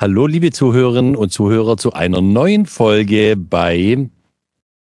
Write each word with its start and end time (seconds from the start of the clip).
Hallo, 0.00 0.28
liebe 0.28 0.52
Zuhörerinnen 0.52 1.16
und 1.16 1.32
Zuhörer, 1.32 1.76
zu 1.76 1.92
einer 1.92 2.20
neuen 2.20 2.66
Folge 2.66 3.34
bei 3.36 4.08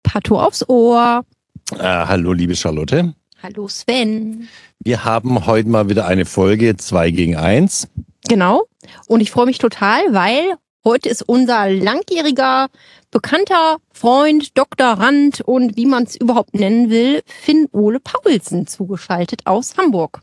Pato 0.03 0.37
aufs 0.37 0.67
Ohr. 0.67 1.23
Äh, 1.71 1.77
hallo, 1.81 2.33
liebe 2.33 2.57
Charlotte. 2.57 3.13
Hallo, 3.41 3.69
Sven. 3.69 4.49
Wir 4.79 5.05
haben 5.05 5.45
heute 5.45 5.69
mal 5.69 5.87
wieder 5.87 6.07
eine 6.07 6.25
Folge 6.25 6.75
2 6.75 7.11
gegen 7.11 7.37
1. 7.37 7.87
Genau. 8.27 8.65
Und 9.07 9.21
ich 9.21 9.31
freue 9.31 9.45
mich 9.45 9.59
total, 9.59 10.01
weil 10.13 10.55
heute 10.83 11.07
ist 11.07 11.21
unser 11.21 11.69
langjähriger 11.69 12.67
bekannter 13.09 13.77
Freund, 13.93 14.57
Doktorand 14.57 15.39
und 15.39 15.77
wie 15.77 15.85
man 15.85 16.03
es 16.03 16.17
überhaupt 16.17 16.53
nennen 16.53 16.89
will, 16.89 17.21
Finn 17.25 17.69
Ole 17.71 18.01
Paulsen 18.01 18.67
zugeschaltet 18.67 19.43
aus 19.45 19.77
Hamburg. 19.77 20.19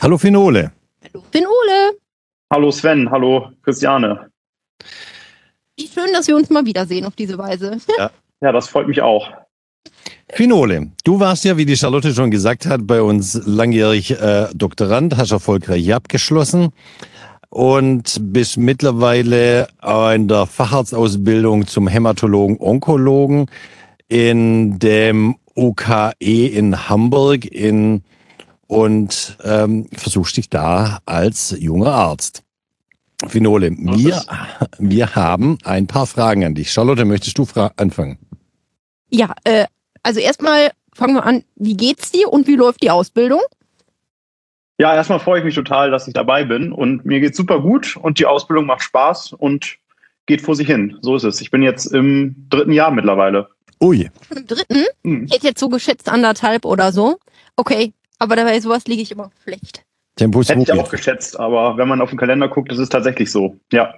Hallo, 0.00 0.16
Finn 0.16 0.36
Ole. 0.36 0.72
Hallo, 1.02 1.22
Finn 1.30 1.44
Ole. 1.44 1.98
Hallo 2.52 2.70
Sven, 2.70 3.10
hallo 3.10 3.50
Christiane. 3.62 4.30
Wie 5.76 5.88
schön, 5.88 6.12
dass 6.12 6.28
wir 6.28 6.36
uns 6.36 6.50
mal 6.50 6.64
wiedersehen 6.64 7.04
auf 7.04 7.16
diese 7.16 7.38
Weise. 7.38 7.78
Ja, 7.98 8.10
ja 8.40 8.52
das 8.52 8.68
freut 8.68 8.86
mich 8.88 9.02
auch. 9.02 9.28
Finole, 10.30 10.92
du 11.04 11.20
warst 11.20 11.44
ja, 11.44 11.56
wie 11.56 11.66
die 11.66 11.76
Charlotte 11.76 12.12
schon 12.14 12.30
gesagt 12.30 12.66
hat, 12.66 12.86
bei 12.86 13.02
uns 13.02 13.40
langjährig 13.44 14.10
äh, 14.12 14.48
Doktorand, 14.54 15.16
hast 15.16 15.32
erfolgreich 15.32 15.92
abgeschlossen 15.92 16.70
und 17.50 18.18
bist 18.32 18.56
mittlerweile 18.56 19.68
in 20.14 20.28
der 20.28 20.46
Facharztausbildung 20.46 21.66
zum 21.66 21.86
Hämatologen 21.86 22.58
Onkologen 22.58 23.46
in 24.08 24.78
dem 24.78 25.36
UKE 25.56 26.14
in 26.20 26.88
Hamburg 26.88 27.44
in 27.44 28.02
und 28.66 29.36
ähm, 29.44 29.88
versuchst 29.92 30.36
dich 30.36 30.50
da 30.50 31.00
als 31.06 31.56
junger 31.58 31.92
Arzt. 31.92 32.42
Finole, 33.28 33.70
wir, 33.70 34.22
wir 34.78 35.14
haben 35.14 35.58
ein 35.64 35.86
paar 35.86 36.06
Fragen 36.06 36.44
an 36.44 36.54
dich. 36.54 36.72
Charlotte, 36.72 37.04
möchtest 37.04 37.38
du 37.38 37.46
anfangen? 37.76 38.18
Ja, 39.08 39.34
äh, 39.44 39.66
also 40.02 40.20
erstmal 40.20 40.70
fangen 40.94 41.14
wir 41.14 41.24
an, 41.24 41.44
wie 41.56 41.76
geht's 41.76 42.10
dir 42.10 42.32
und 42.32 42.46
wie 42.46 42.56
läuft 42.56 42.82
die 42.82 42.90
Ausbildung? 42.90 43.40
Ja, 44.78 44.94
erstmal 44.94 45.20
freue 45.20 45.38
ich 45.38 45.44
mich 45.44 45.54
total, 45.54 45.90
dass 45.90 46.08
ich 46.08 46.14
dabei 46.14 46.44
bin 46.44 46.72
und 46.72 47.04
mir 47.04 47.20
geht's 47.20 47.36
super 47.36 47.60
gut 47.60 47.96
und 47.96 48.18
die 48.18 48.26
Ausbildung 48.26 48.66
macht 48.66 48.82
Spaß 48.82 49.32
und 49.32 49.78
geht 50.26 50.40
vor 50.40 50.56
sich 50.56 50.66
hin. 50.66 50.98
So 51.00 51.14
ist 51.14 51.24
es. 51.24 51.40
Ich 51.40 51.50
bin 51.50 51.62
jetzt 51.62 51.86
im 51.86 52.46
dritten 52.50 52.72
Jahr 52.72 52.90
mittlerweile. 52.90 53.48
Ui. 53.80 54.10
Im 54.34 54.46
dritten? 54.46 54.84
Hm. 55.04 55.24
Ich 55.26 55.34
hätte 55.34 55.46
jetzt 55.48 55.60
so 55.60 55.68
geschätzt 55.68 56.08
anderthalb 56.08 56.64
oder 56.64 56.90
so. 56.90 57.18
Okay, 57.56 57.92
aber 58.24 58.36
dabei 58.36 58.58
sowas 58.60 58.86
liege 58.86 59.02
ich 59.02 59.12
immer 59.12 59.30
schlecht. 59.44 59.84
Tempo 60.16 60.40
ist 60.40 60.48
Hätte 60.48 60.62
ich 60.62 60.72
auch 60.72 60.90
geschätzt, 60.90 61.38
aber 61.38 61.76
wenn 61.76 61.88
man 61.88 62.00
auf 62.00 62.10
den 62.10 62.18
Kalender 62.18 62.48
guckt, 62.48 62.72
ist 62.72 62.78
es 62.78 62.88
tatsächlich 62.88 63.30
so. 63.30 63.56
Ja. 63.72 63.94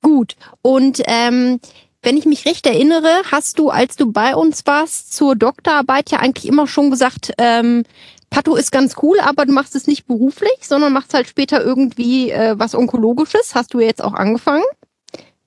Gut. 0.00 0.36
Und 0.62 1.02
ähm, 1.06 1.60
wenn 2.02 2.16
ich 2.16 2.24
mich 2.24 2.46
recht 2.46 2.66
erinnere, 2.66 3.22
hast 3.30 3.58
du, 3.58 3.70
als 3.70 3.96
du 3.96 4.12
bei 4.12 4.36
uns 4.36 4.64
warst, 4.66 5.12
zur 5.14 5.34
Doktorarbeit 5.34 6.10
ja 6.10 6.20
eigentlich 6.20 6.46
immer 6.46 6.66
schon 6.66 6.90
gesagt, 6.90 7.32
ähm, 7.38 7.82
Pato 8.30 8.54
ist 8.54 8.70
ganz 8.72 8.94
cool, 9.02 9.18
aber 9.20 9.46
du 9.46 9.52
machst 9.52 9.74
es 9.74 9.86
nicht 9.86 10.06
beruflich, 10.06 10.58
sondern 10.60 10.92
machst 10.92 11.14
halt 11.14 11.28
später 11.28 11.62
irgendwie 11.62 12.30
äh, 12.30 12.54
was 12.58 12.74
Onkologisches. 12.74 13.54
Hast 13.54 13.74
du 13.74 13.80
jetzt 13.80 14.02
auch 14.02 14.14
angefangen, 14.14 14.64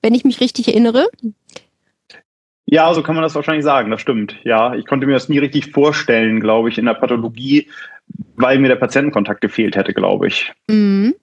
wenn 0.02 0.14
ich 0.14 0.24
mich 0.24 0.40
richtig 0.40 0.68
erinnere? 0.68 1.08
Ja, 2.70 2.94
so 2.94 3.02
kann 3.02 3.16
man 3.16 3.22
das 3.22 3.34
wahrscheinlich 3.34 3.64
sagen, 3.64 3.90
das 3.90 4.00
stimmt. 4.00 4.36
Ja, 4.44 4.74
ich 4.74 4.86
konnte 4.86 5.04
mir 5.04 5.14
das 5.14 5.28
nie 5.28 5.38
richtig 5.38 5.72
vorstellen, 5.72 6.38
glaube 6.38 6.68
ich, 6.68 6.78
in 6.78 6.84
der 6.84 6.94
Pathologie, 6.94 7.68
weil 8.36 8.60
mir 8.60 8.68
der 8.68 8.76
Patientenkontakt 8.76 9.40
gefehlt 9.40 9.74
hätte, 9.74 9.92
glaube 9.92 10.28
ich. 10.28 10.52
Mhm. 10.68 11.16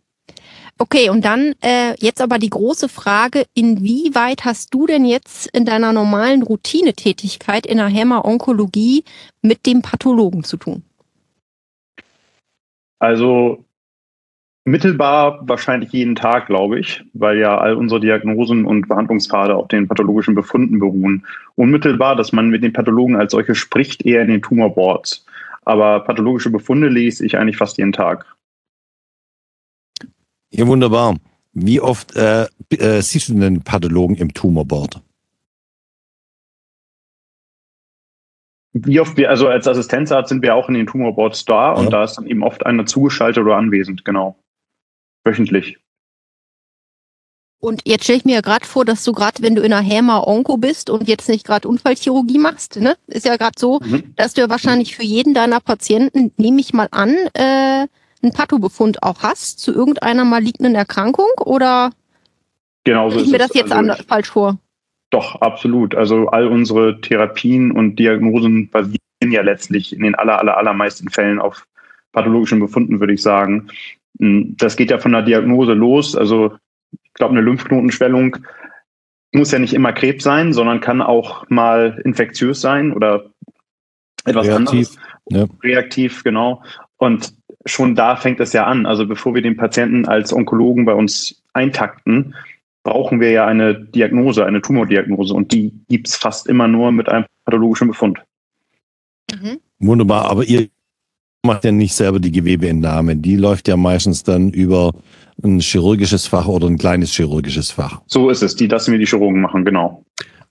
Okay, 0.77 1.09
und 1.09 1.23
dann 1.23 1.55
äh, 1.61 1.95
jetzt 1.99 2.21
aber 2.21 2.37
die 2.37 2.49
große 2.49 2.89
Frage, 2.89 3.45
inwieweit 3.53 4.43
hast 4.43 4.73
du 4.73 4.87
denn 4.87 5.05
jetzt 5.05 5.47
in 5.47 5.63
deiner 5.63 5.93
normalen 5.93 6.43
Routinetätigkeit 6.43 7.65
in 7.65 7.77
der 7.77 7.87
Häma-Onkologie 7.87 9.05
mit 9.41 9.65
dem 9.65 9.81
Pathologen 9.81 10.43
zu 10.43 10.57
tun? 10.57 10.83
Also 12.99 13.63
mittelbar 14.67 15.39
wahrscheinlich 15.47 15.91
jeden 15.93 16.15
Tag, 16.15 16.47
glaube 16.47 16.79
ich, 16.79 17.03
weil 17.13 17.39
ja 17.39 17.57
all 17.57 17.75
unsere 17.75 18.01
Diagnosen 18.01 18.65
und 18.65 18.87
Behandlungspfade 18.87 19.55
auf 19.55 19.69
den 19.69 19.87
pathologischen 19.87 20.35
Befunden 20.35 20.79
beruhen. 20.79 21.25
Unmittelbar, 21.55 22.15
dass 22.15 22.33
man 22.33 22.49
mit 22.49 22.63
den 22.63 22.73
Pathologen 22.73 23.15
als 23.15 23.31
solche 23.31 23.55
spricht, 23.55 24.05
eher 24.05 24.21
in 24.21 24.27
den 24.27 24.41
Tumorboards. 24.41 25.25
Aber 25.63 26.01
pathologische 26.01 26.49
Befunde 26.49 26.89
lese 26.89 27.25
ich 27.25 27.37
eigentlich 27.37 27.57
fast 27.57 27.77
jeden 27.77 27.93
Tag. 27.93 28.25
Ja, 30.49 30.67
wunderbar. 30.67 31.15
Wie 31.53 31.79
oft 31.79 32.15
äh, 32.15 32.47
äh, 32.69 33.01
siehst 33.01 33.29
du 33.29 33.39
denn 33.39 33.61
Pathologen 33.61 34.15
im 34.17 34.33
Tumorboard? 34.33 35.01
Wie 38.73 38.99
oft 38.99 39.17
wir, 39.17 39.29
also 39.29 39.47
als 39.47 39.67
Assistenzarzt 39.67 40.29
sind 40.29 40.43
wir 40.43 40.55
auch 40.55 40.67
in 40.67 40.75
den 40.75 40.87
Tumorboards 40.87 41.45
da 41.45 41.73
ja. 41.73 41.79
und 41.79 41.91
da 41.91 42.03
ist 42.03 42.15
dann 42.15 42.27
eben 42.27 42.43
oft 42.43 42.65
einer 42.65 42.85
zugeschaltet 42.85 43.43
oder 43.43 43.55
anwesend, 43.55 44.05
genau. 44.05 44.37
Wöchentlich. 45.27 45.77
Und 47.59 47.81
jetzt 47.85 48.03
stelle 48.03 48.19
ich 48.19 48.25
mir 48.25 48.35
ja 48.35 48.41
gerade 48.41 48.65
vor, 48.65 48.85
dass 48.85 49.03
du 49.03 49.11
gerade, 49.11 49.41
wenn 49.41 49.55
du 49.55 49.61
in 49.61 49.73
einer 49.73 49.85
Häma-Onko 49.85 50.57
bist 50.57 50.89
und 50.89 51.07
jetzt 51.07 51.27
nicht 51.27 51.45
gerade 51.45 51.67
Unfallchirurgie 51.67 52.37
machst, 52.37 52.79
ne, 52.79 52.95
ist 53.07 53.25
ja 53.25 53.35
gerade 53.35 53.59
so, 53.59 53.79
mhm. 53.83 54.13
dass 54.15 54.33
du 54.33 54.41
ja 54.41 54.49
wahrscheinlich 54.49 54.95
für 54.95 55.03
jeden 55.03 55.33
deiner 55.33 55.59
Patienten, 55.59 56.31
nehme 56.37 56.61
ich 56.61 56.73
mal 56.73 56.87
an, 56.91 57.15
äh, 57.33 57.87
einen 58.21 58.33
Pathobefund 58.33 59.03
auch 59.03 59.21
hast 59.21 59.59
zu 59.59 59.73
irgendeiner 59.73 60.23
malignen 60.23 60.75
Erkrankung 60.75 61.29
oder 61.39 61.91
genau 62.83 63.09
so 63.09 63.19
ich 63.19 63.27
mir 63.27 63.37
das 63.37 63.53
jetzt 63.53 63.71
also 63.71 63.75
anders, 63.75 64.01
falsch 64.07 64.29
vor? 64.29 64.57
Doch, 65.09 65.35
absolut. 65.41 65.95
Also 65.95 66.27
all 66.27 66.47
unsere 66.47 67.01
Therapien 67.01 67.71
und 67.71 67.97
Diagnosen 67.97 68.69
basieren 68.69 68.97
ja 69.29 69.41
letztlich 69.41 69.93
in 69.93 70.03
den 70.03 70.15
aller, 70.15 70.39
aller, 70.39 70.57
allermeisten 70.57 71.09
Fällen 71.09 71.39
auf 71.39 71.65
pathologischen 72.11 72.59
Befunden, 72.59 72.99
würde 72.99 73.13
ich 73.13 73.21
sagen. 73.21 73.67
Hm, 74.19 74.55
das 74.57 74.75
geht 74.77 74.91
ja 74.91 74.97
von 74.97 75.11
der 75.11 75.21
Diagnose 75.21 75.73
los. 75.73 76.15
Also 76.15 76.55
ich 76.91 77.13
glaube, 77.13 77.33
eine 77.33 77.41
Lymphknotenschwellung 77.41 78.37
muss 79.33 79.51
ja 79.51 79.59
nicht 79.59 79.73
immer 79.73 79.93
Krebs 79.93 80.23
sein, 80.23 80.53
sondern 80.53 80.79
kann 80.79 81.01
auch 81.01 81.47
mal 81.49 82.01
infektiös 82.03 82.61
sein 82.61 82.93
oder 82.93 83.25
etwas 84.25 84.47
Reaktiv, 84.47 84.57
anderes. 84.57 84.97
Ja. 85.29 85.45
Reaktiv, 85.63 86.23
genau. 86.23 86.63
Und 86.97 87.33
schon 87.65 87.95
da 87.95 88.15
fängt 88.15 88.39
es 88.39 88.53
ja 88.53 88.65
an. 88.65 88.85
Also 88.85 89.05
bevor 89.05 89.35
wir 89.35 89.41
den 89.41 89.57
Patienten 89.57 90.07
als 90.07 90.33
Onkologen 90.33 90.85
bei 90.85 90.93
uns 90.93 91.43
eintakten, 91.53 92.35
brauchen 92.83 93.19
wir 93.19 93.31
ja 93.31 93.45
eine 93.45 93.75
Diagnose, 93.75 94.45
eine 94.45 94.61
Tumordiagnose. 94.61 95.33
Und 95.33 95.51
die 95.51 95.73
gibt 95.89 96.07
es 96.07 96.15
fast 96.15 96.47
immer 96.47 96.67
nur 96.67 96.91
mit 96.91 97.09
einem 97.09 97.25
pathologischen 97.45 97.89
Befund. 97.89 98.19
Mhm. 99.31 99.59
Wunderbar, 99.79 100.29
aber 100.29 100.45
ihr 100.45 100.69
macht 101.47 101.65
ja 101.65 101.71
nicht 101.71 101.95
selber 101.95 102.19
die 102.19 102.31
Gewebeentnahme. 102.31 103.15
Die 103.15 103.35
läuft 103.35 103.67
ja 103.67 103.75
meistens 103.77 104.23
dann 104.23 104.51
über 104.51 104.93
ein 105.43 105.59
chirurgisches 105.59 106.27
Fach 106.27 106.47
oder 106.47 106.67
ein 106.67 106.77
kleines 106.77 107.11
chirurgisches 107.11 107.71
Fach. 107.71 108.01
So 108.05 108.29
ist 108.29 108.43
es, 108.43 108.55
die 108.55 108.67
lassen 108.67 108.91
wir 108.91 108.99
die 108.99 109.05
Chirurgen 109.05 109.41
machen, 109.41 109.65
genau. 109.65 110.03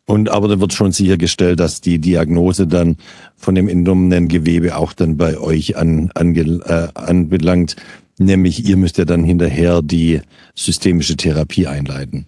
Und 0.06 0.30
aber 0.30 0.48
da 0.48 0.60
wird 0.60 0.72
schon 0.72 0.92
sichergestellt, 0.92 1.58
dass 1.58 1.80
die 1.80 1.98
Diagnose 1.98 2.66
dann 2.66 2.96
von 3.36 3.54
dem 3.56 3.68
entnommenen 3.68 4.28
Gewebe 4.28 4.76
auch 4.76 4.92
dann 4.92 5.16
bei 5.16 5.36
euch 5.38 5.76
an, 5.76 6.10
ange, 6.14 6.60
äh, 6.64 6.88
anbelangt. 6.94 7.76
Nämlich 8.18 8.66
ihr 8.68 8.76
müsst 8.76 8.98
ja 8.98 9.04
dann 9.04 9.24
hinterher 9.24 9.82
die 9.82 10.20
systemische 10.54 11.16
Therapie 11.16 11.66
einleiten. 11.66 12.26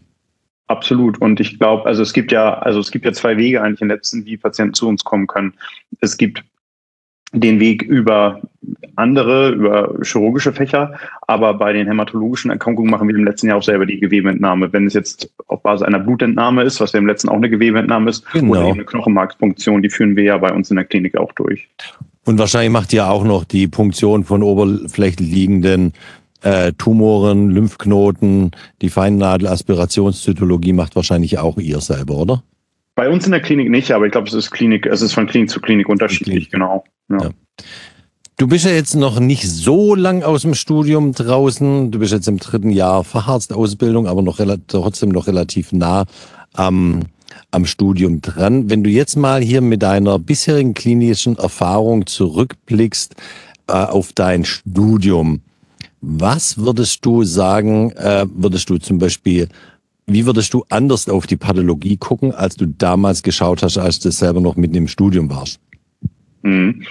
Absolut. 0.66 1.20
Und 1.20 1.40
ich 1.40 1.58
glaube, 1.58 1.86
also 1.86 2.02
es 2.02 2.12
gibt 2.12 2.30
ja, 2.30 2.58
also 2.58 2.80
es 2.80 2.90
gibt 2.90 3.06
ja 3.06 3.12
zwei 3.12 3.36
Wege 3.36 3.62
eigentlich 3.62 3.80
im 3.80 3.88
letzten, 3.88 4.26
wie 4.26 4.36
Patienten 4.36 4.74
zu 4.74 4.86
uns 4.86 5.02
kommen 5.02 5.26
können. 5.26 5.54
Es 6.00 6.18
gibt 6.18 6.44
den 7.32 7.60
Weg 7.60 7.82
über 7.82 8.40
andere, 8.96 9.50
über 9.50 9.94
chirurgische 10.02 10.52
Fächer, 10.52 10.94
aber 11.26 11.54
bei 11.54 11.72
den 11.72 11.86
hämatologischen 11.86 12.50
Erkrankungen 12.50 12.90
machen 12.90 13.06
wir 13.08 13.14
im 13.14 13.24
letzten 13.24 13.48
Jahr 13.48 13.58
auch 13.58 13.62
selber 13.62 13.86
die 13.86 14.00
Gewebeentnahme. 14.00 14.72
Wenn 14.72 14.86
es 14.86 14.94
jetzt 14.94 15.30
auf 15.46 15.62
Basis 15.62 15.86
einer 15.86 15.98
Blutentnahme 15.98 16.62
ist, 16.62 16.80
was 16.80 16.92
ja 16.92 16.98
im 16.98 17.06
letzten 17.06 17.28
auch 17.28 17.36
eine 17.36 17.50
Gewebeentnahme 17.50 18.10
ist, 18.10 18.30
genau. 18.32 18.50
oder 18.50 18.72
eine 18.72 18.84
Knochenmarkspunktion, 18.84 19.82
die 19.82 19.90
führen 19.90 20.16
wir 20.16 20.24
ja 20.24 20.38
bei 20.38 20.52
uns 20.52 20.70
in 20.70 20.76
der 20.76 20.84
Klinik 20.84 21.16
auch 21.16 21.32
durch. 21.32 21.68
Und 22.24 22.38
wahrscheinlich 22.38 22.72
macht 22.72 22.92
ihr 22.92 23.08
auch 23.08 23.24
noch 23.24 23.44
die 23.44 23.68
Punktion 23.68 24.24
von 24.24 24.42
oberflächlich 24.42 25.30
liegenden 25.30 25.92
äh, 26.42 26.72
Tumoren, 26.72 27.50
Lymphknoten, 27.50 28.52
die 28.82 28.90
Feinnadelaspirationszytologie 28.90 30.72
macht 30.72 30.96
wahrscheinlich 30.96 31.38
auch 31.38 31.58
ihr 31.58 31.80
selber, 31.80 32.16
oder? 32.16 32.42
Bei 32.98 33.08
uns 33.08 33.24
in 33.26 33.30
der 33.30 33.40
Klinik 33.40 33.70
nicht, 33.70 33.92
aber 33.92 34.06
ich 34.06 34.10
glaube, 34.10 34.26
es 34.26 34.34
ist 34.34 34.50
Klinik, 34.50 34.84
es 34.84 35.02
ist 35.02 35.12
von 35.12 35.28
Klinik 35.28 35.50
zu 35.50 35.60
Klinik 35.60 35.88
unterschiedlich, 35.88 36.50
Klinik. 36.50 36.50
genau. 36.50 36.82
Ja. 37.08 37.26
Ja. 37.26 37.30
Du 38.38 38.48
bist 38.48 38.64
ja 38.64 38.72
jetzt 38.72 38.96
noch 38.96 39.20
nicht 39.20 39.48
so 39.48 39.94
lang 39.94 40.24
aus 40.24 40.42
dem 40.42 40.54
Studium 40.54 41.12
draußen. 41.12 41.92
Du 41.92 42.00
bist 42.00 42.12
jetzt 42.12 42.26
im 42.26 42.38
dritten 42.38 42.70
Jahr 42.70 43.04
Facharztausbildung, 43.04 44.08
aber 44.08 44.22
noch 44.22 44.40
trotzdem 44.66 45.10
noch 45.10 45.28
relativ 45.28 45.70
nah 45.70 46.06
am, 46.54 47.02
am 47.52 47.66
Studium 47.66 48.20
dran. 48.20 48.68
Wenn 48.68 48.82
du 48.82 48.90
jetzt 48.90 49.16
mal 49.16 49.42
hier 49.42 49.60
mit 49.60 49.80
deiner 49.80 50.18
bisherigen 50.18 50.74
klinischen 50.74 51.38
Erfahrung 51.38 52.04
zurückblickst 52.04 53.14
äh, 53.68 53.74
auf 53.74 54.12
dein 54.12 54.44
Studium, 54.44 55.42
Was 56.00 56.58
würdest 56.58 57.04
du 57.04 57.22
sagen, 57.22 57.92
äh, 57.92 58.26
würdest 58.28 58.68
du 58.70 58.78
zum 58.78 58.98
Beispiel, 58.98 59.48
wie 60.08 60.26
würdest 60.26 60.54
du 60.54 60.64
anders 60.70 61.08
auf 61.08 61.26
die 61.26 61.36
Pathologie 61.36 61.96
gucken, 61.96 62.34
als 62.34 62.56
du 62.56 62.66
damals 62.66 63.22
geschaut 63.22 63.62
hast, 63.62 63.78
als 63.78 64.00
du 64.00 64.10
selber 64.10 64.40
noch 64.40 64.56
mitten 64.56 64.74
im 64.74 64.88
Studium 64.88 65.30
warst? 65.30 65.60
Mhm. 66.42 66.84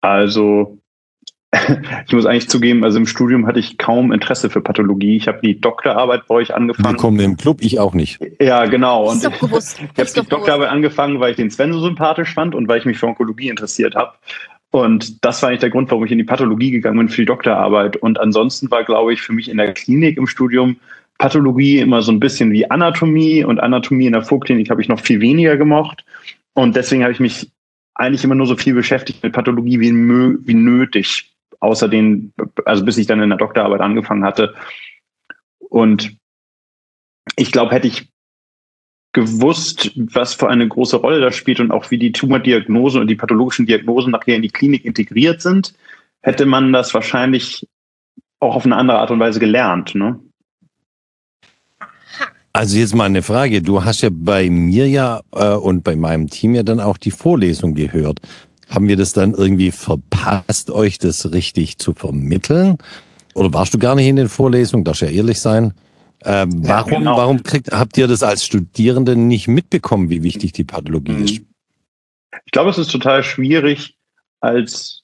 Also 0.00 0.78
ich 2.06 2.12
muss 2.12 2.26
eigentlich 2.26 2.48
zugeben, 2.48 2.84
also 2.84 2.98
im 2.98 3.06
Studium 3.06 3.46
hatte 3.46 3.58
ich 3.58 3.76
kaum 3.76 4.12
Interesse 4.12 4.50
für 4.50 4.60
Pathologie. 4.60 5.16
Ich 5.16 5.28
habe 5.28 5.40
die 5.42 5.60
Doktorarbeit 5.60 6.26
bei 6.28 6.34
euch 6.36 6.54
angefangen. 6.54 6.88
Willkommen 6.88 7.20
im 7.20 7.36
Club, 7.36 7.58
ich 7.60 7.78
auch 7.80 7.94
nicht. 7.94 8.20
Ja, 8.40 8.66
genau. 8.66 9.10
Und 9.10 9.18
ich 9.18 9.24
habe 9.42 9.62
die 9.96 10.28
Doktorarbeit 10.28 10.68
angefangen, 10.68 11.18
weil 11.20 11.32
ich 11.32 11.36
den 11.36 11.50
Sven 11.50 11.72
so 11.72 11.80
sympathisch 11.80 12.34
fand 12.34 12.54
und 12.54 12.68
weil 12.68 12.78
ich 12.78 12.84
mich 12.84 12.98
für 12.98 13.06
Onkologie 13.06 13.48
interessiert 13.48 13.94
habe. 13.94 14.12
Und 14.70 15.24
das 15.24 15.42
war 15.42 15.48
eigentlich 15.48 15.60
der 15.60 15.70
Grund, 15.70 15.90
warum 15.90 16.04
ich 16.04 16.12
in 16.12 16.18
die 16.18 16.24
Pathologie 16.24 16.70
gegangen 16.70 16.98
bin 16.98 17.08
für 17.08 17.22
die 17.22 17.26
Doktorarbeit. 17.26 17.96
Und 17.96 18.20
ansonsten 18.20 18.70
war, 18.70 18.84
glaube 18.84 19.12
ich, 19.12 19.20
für 19.20 19.32
mich 19.32 19.48
in 19.48 19.56
der 19.56 19.72
Klinik 19.74 20.16
im 20.16 20.28
Studium 20.28 20.76
Pathologie 21.20 21.80
immer 21.80 22.00
so 22.00 22.12
ein 22.12 22.18
bisschen 22.18 22.50
wie 22.50 22.70
Anatomie 22.70 23.44
und 23.44 23.60
Anatomie 23.60 24.06
in 24.06 24.14
der 24.14 24.22
Vorklinik 24.22 24.70
habe 24.70 24.80
ich 24.80 24.88
noch 24.88 25.00
viel 25.00 25.20
weniger 25.20 25.58
gemocht. 25.58 26.02
Und 26.54 26.76
deswegen 26.76 27.02
habe 27.02 27.12
ich 27.12 27.20
mich 27.20 27.52
eigentlich 27.94 28.24
immer 28.24 28.34
nur 28.34 28.46
so 28.46 28.56
viel 28.56 28.72
beschäftigt 28.72 29.22
mit 29.22 29.34
Pathologie 29.34 29.78
wie, 29.80 29.92
wie 29.92 30.54
nötig 30.54 31.30
außer 31.60 31.88
den, 31.88 32.32
also 32.64 32.86
bis 32.86 32.96
ich 32.96 33.06
dann 33.06 33.20
in 33.20 33.28
der 33.28 33.36
Doktorarbeit 33.36 33.82
angefangen 33.82 34.24
hatte. 34.24 34.54
Und 35.58 36.16
ich 37.36 37.52
glaube, 37.52 37.74
hätte 37.74 37.88
ich 37.88 38.08
gewusst, 39.12 39.92
was 39.96 40.32
für 40.32 40.48
eine 40.48 40.66
große 40.66 40.96
Rolle 40.96 41.20
das 41.20 41.36
spielt 41.36 41.60
und 41.60 41.70
auch 41.70 41.90
wie 41.90 41.98
die 41.98 42.12
Tumordiagnose 42.12 42.98
und 42.98 43.08
die 43.08 43.16
pathologischen 43.16 43.66
Diagnosen 43.66 44.12
nachher 44.12 44.36
in 44.36 44.42
die 44.42 44.48
Klinik 44.48 44.86
integriert 44.86 45.42
sind, 45.42 45.74
hätte 46.22 46.46
man 46.46 46.72
das 46.72 46.94
wahrscheinlich 46.94 47.68
auch 48.38 48.54
auf 48.54 48.64
eine 48.64 48.76
andere 48.76 49.00
Art 49.00 49.10
und 49.10 49.20
Weise 49.20 49.38
gelernt. 49.38 49.94
Ne? 49.94 50.18
Also 52.52 52.78
jetzt 52.78 52.94
mal 52.94 53.04
eine 53.04 53.22
Frage. 53.22 53.62
Du 53.62 53.84
hast 53.84 54.02
ja 54.02 54.08
bei 54.12 54.50
mir 54.50 54.88
ja 54.88 55.20
äh, 55.32 55.54
und 55.54 55.84
bei 55.84 55.94
meinem 55.94 56.28
Team 56.28 56.54
ja 56.54 56.62
dann 56.62 56.80
auch 56.80 56.96
die 56.96 57.12
Vorlesung 57.12 57.74
gehört. 57.74 58.20
Haben 58.68 58.88
wir 58.88 58.96
das 58.96 59.12
dann 59.12 59.34
irgendwie 59.34 59.70
verpasst, 59.70 60.70
euch 60.70 60.98
das 60.98 61.32
richtig 61.32 61.78
zu 61.78 61.92
vermitteln? 61.92 62.78
Oder 63.34 63.52
warst 63.52 63.74
du 63.74 63.78
gar 63.78 63.94
nicht 63.94 64.06
in 64.06 64.16
den 64.16 64.28
Vorlesungen? 64.28 64.84
Darfst 64.84 65.02
ja 65.02 65.08
ehrlich 65.08 65.40
sein. 65.40 65.74
Ja, 66.24 66.46
warum 66.48 66.98
genau. 66.98 67.16
warum 67.16 67.42
kriegt, 67.42 67.72
habt 67.72 67.96
ihr 67.96 68.06
das 68.06 68.22
als 68.22 68.44
Studierende 68.44 69.16
nicht 69.16 69.48
mitbekommen, 69.48 70.10
wie 70.10 70.22
wichtig 70.22 70.52
die 70.52 70.64
Pathologie 70.64 71.12
mhm. 71.12 71.24
ist? 71.24 71.40
Ich 72.44 72.52
glaube, 72.52 72.70
es 72.70 72.78
ist 72.78 72.90
total 72.90 73.22
schwierig, 73.22 73.96
als 74.40 75.02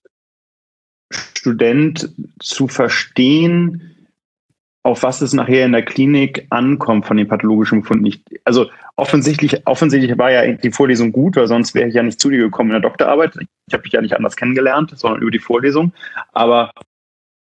Student 1.10 2.10
zu 2.40 2.68
verstehen, 2.68 3.95
auf 4.86 5.02
was 5.02 5.20
es 5.20 5.32
nachher 5.32 5.66
in 5.66 5.72
der 5.72 5.84
Klinik 5.84 6.46
ankommt 6.50 7.06
von 7.06 7.16
den 7.16 7.26
pathologischen 7.26 7.80
Befunden. 7.80 8.06
Ich, 8.06 8.22
also 8.44 8.70
offensichtlich, 8.94 9.66
offensichtlich 9.66 10.16
war 10.16 10.30
ja 10.30 10.52
die 10.52 10.70
Vorlesung 10.70 11.10
gut, 11.10 11.34
weil 11.34 11.48
sonst 11.48 11.74
wäre 11.74 11.88
ich 11.88 11.94
ja 11.94 12.04
nicht 12.04 12.20
zu 12.20 12.30
dir 12.30 12.38
gekommen 12.38 12.70
in 12.70 12.80
der 12.80 12.88
Doktorarbeit. 12.88 13.36
Ich 13.66 13.74
habe 13.74 13.82
dich 13.82 13.94
ja 13.94 14.00
nicht 14.00 14.14
anders 14.14 14.36
kennengelernt, 14.36 14.92
sondern 14.96 15.22
über 15.22 15.32
die 15.32 15.40
Vorlesung. 15.40 15.92
Aber 16.32 16.70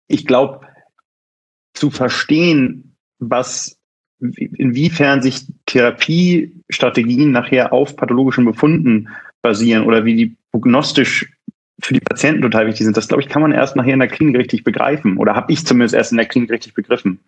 ich 0.08 0.26
glaube, 0.26 0.62
zu 1.74 1.92
verstehen, 1.92 2.96
was, 3.20 3.78
inwiefern 4.22 5.22
sich 5.22 5.46
Therapiestrategien 5.66 7.32
nachher 7.32 7.74
auf 7.74 7.98
pathologischen 7.98 8.46
Befunden 8.46 9.10
basieren 9.42 9.84
oder 9.84 10.06
wie 10.06 10.16
die 10.16 10.38
prognostisch 10.52 11.35
für 11.82 11.94
die 11.94 12.00
Patienten 12.00 12.42
total 12.42 12.68
wichtig 12.68 12.86
sind. 12.86 12.98
Das, 12.98 13.08
glaube 13.08 13.22
ich, 13.22 13.30
kann 13.30 13.42
man 13.42 13.52
erst 13.52 13.76
nachher 13.76 13.94
in 13.94 14.00
der 14.00 14.08
Klinik 14.08 14.38
richtig 14.38 14.64
begreifen. 14.64 15.18
Oder 15.18 15.36
habe 15.36 15.52
ich 15.52 15.66
zumindest 15.66 15.94
erst 15.96 16.12
in 16.12 16.18
der 16.18 16.26
Klinik 16.26 16.52
richtig 16.52 16.74
begriffen. 16.74 17.20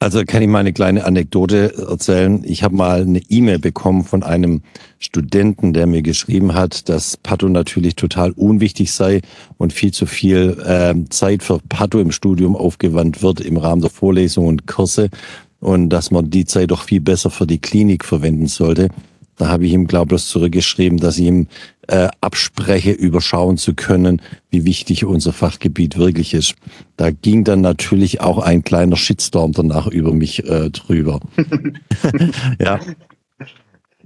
Also 0.00 0.22
kann 0.24 0.42
ich 0.42 0.48
mal 0.48 0.60
eine 0.60 0.72
kleine 0.72 1.04
Anekdote 1.04 1.74
erzählen. 1.76 2.44
Ich 2.44 2.62
habe 2.62 2.76
mal 2.76 3.02
eine 3.02 3.20
E-Mail 3.28 3.58
bekommen 3.58 4.04
von 4.04 4.22
einem 4.22 4.62
Studenten, 5.00 5.72
der 5.72 5.88
mir 5.88 6.02
geschrieben 6.02 6.54
hat, 6.54 6.88
dass 6.88 7.16
Patho 7.16 7.48
natürlich 7.48 7.96
total 7.96 8.30
unwichtig 8.30 8.92
sei 8.92 9.22
und 9.56 9.72
viel 9.72 9.92
zu 9.92 10.06
viel 10.06 10.56
äh, 10.64 10.94
Zeit 11.10 11.42
für 11.42 11.58
Patho 11.68 11.98
im 11.98 12.12
Studium 12.12 12.54
aufgewandt 12.54 13.22
wird 13.22 13.40
im 13.40 13.56
Rahmen 13.56 13.82
der 13.82 13.90
Vorlesungen 13.90 14.48
und 14.48 14.66
Kurse 14.68 15.10
und 15.58 15.88
dass 15.88 16.12
man 16.12 16.30
die 16.30 16.44
Zeit 16.44 16.70
doch 16.70 16.82
viel 16.82 17.00
besser 17.00 17.30
für 17.30 17.48
die 17.48 17.58
Klinik 17.58 18.04
verwenden 18.04 18.46
sollte. 18.46 18.90
Da 19.38 19.48
habe 19.48 19.66
ich 19.66 19.72
ihm, 19.72 19.86
glaube 19.86 20.16
ich, 20.16 20.24
zurückgeschrieben, 20.24 20.98
dass 20.98 21.18
ich 21.18 21.26
ihm 21.26 21.46
äh, 21.86 22.08
abspreche, 22.20 22.90
überschauen 22.90 23.56
zu 23.56 23.74
können, 23.74 24.20
wie 24.50 24.64
wichtig 24.64 25.04
unser 25.04 25.32
Fachgebiet 25.32 25.96
wirklich 25.96 26.34
ist. 26.34 26.54
Da 26.96 27.10
ging 27.10 27.44
dann 27.44 27.60
natürlich 27.60 28.20
auch 28.20 28.38
ein 28.38 28.62
kleiner 28.62 28.96
Shitstorm 28.96 29.52
danach 29.52 29.86
über 29.86 30.12
mich 30.12 30.44
äh, 30.44 30.70
drüber. 30.70 31.20
ja. 32.60 32.80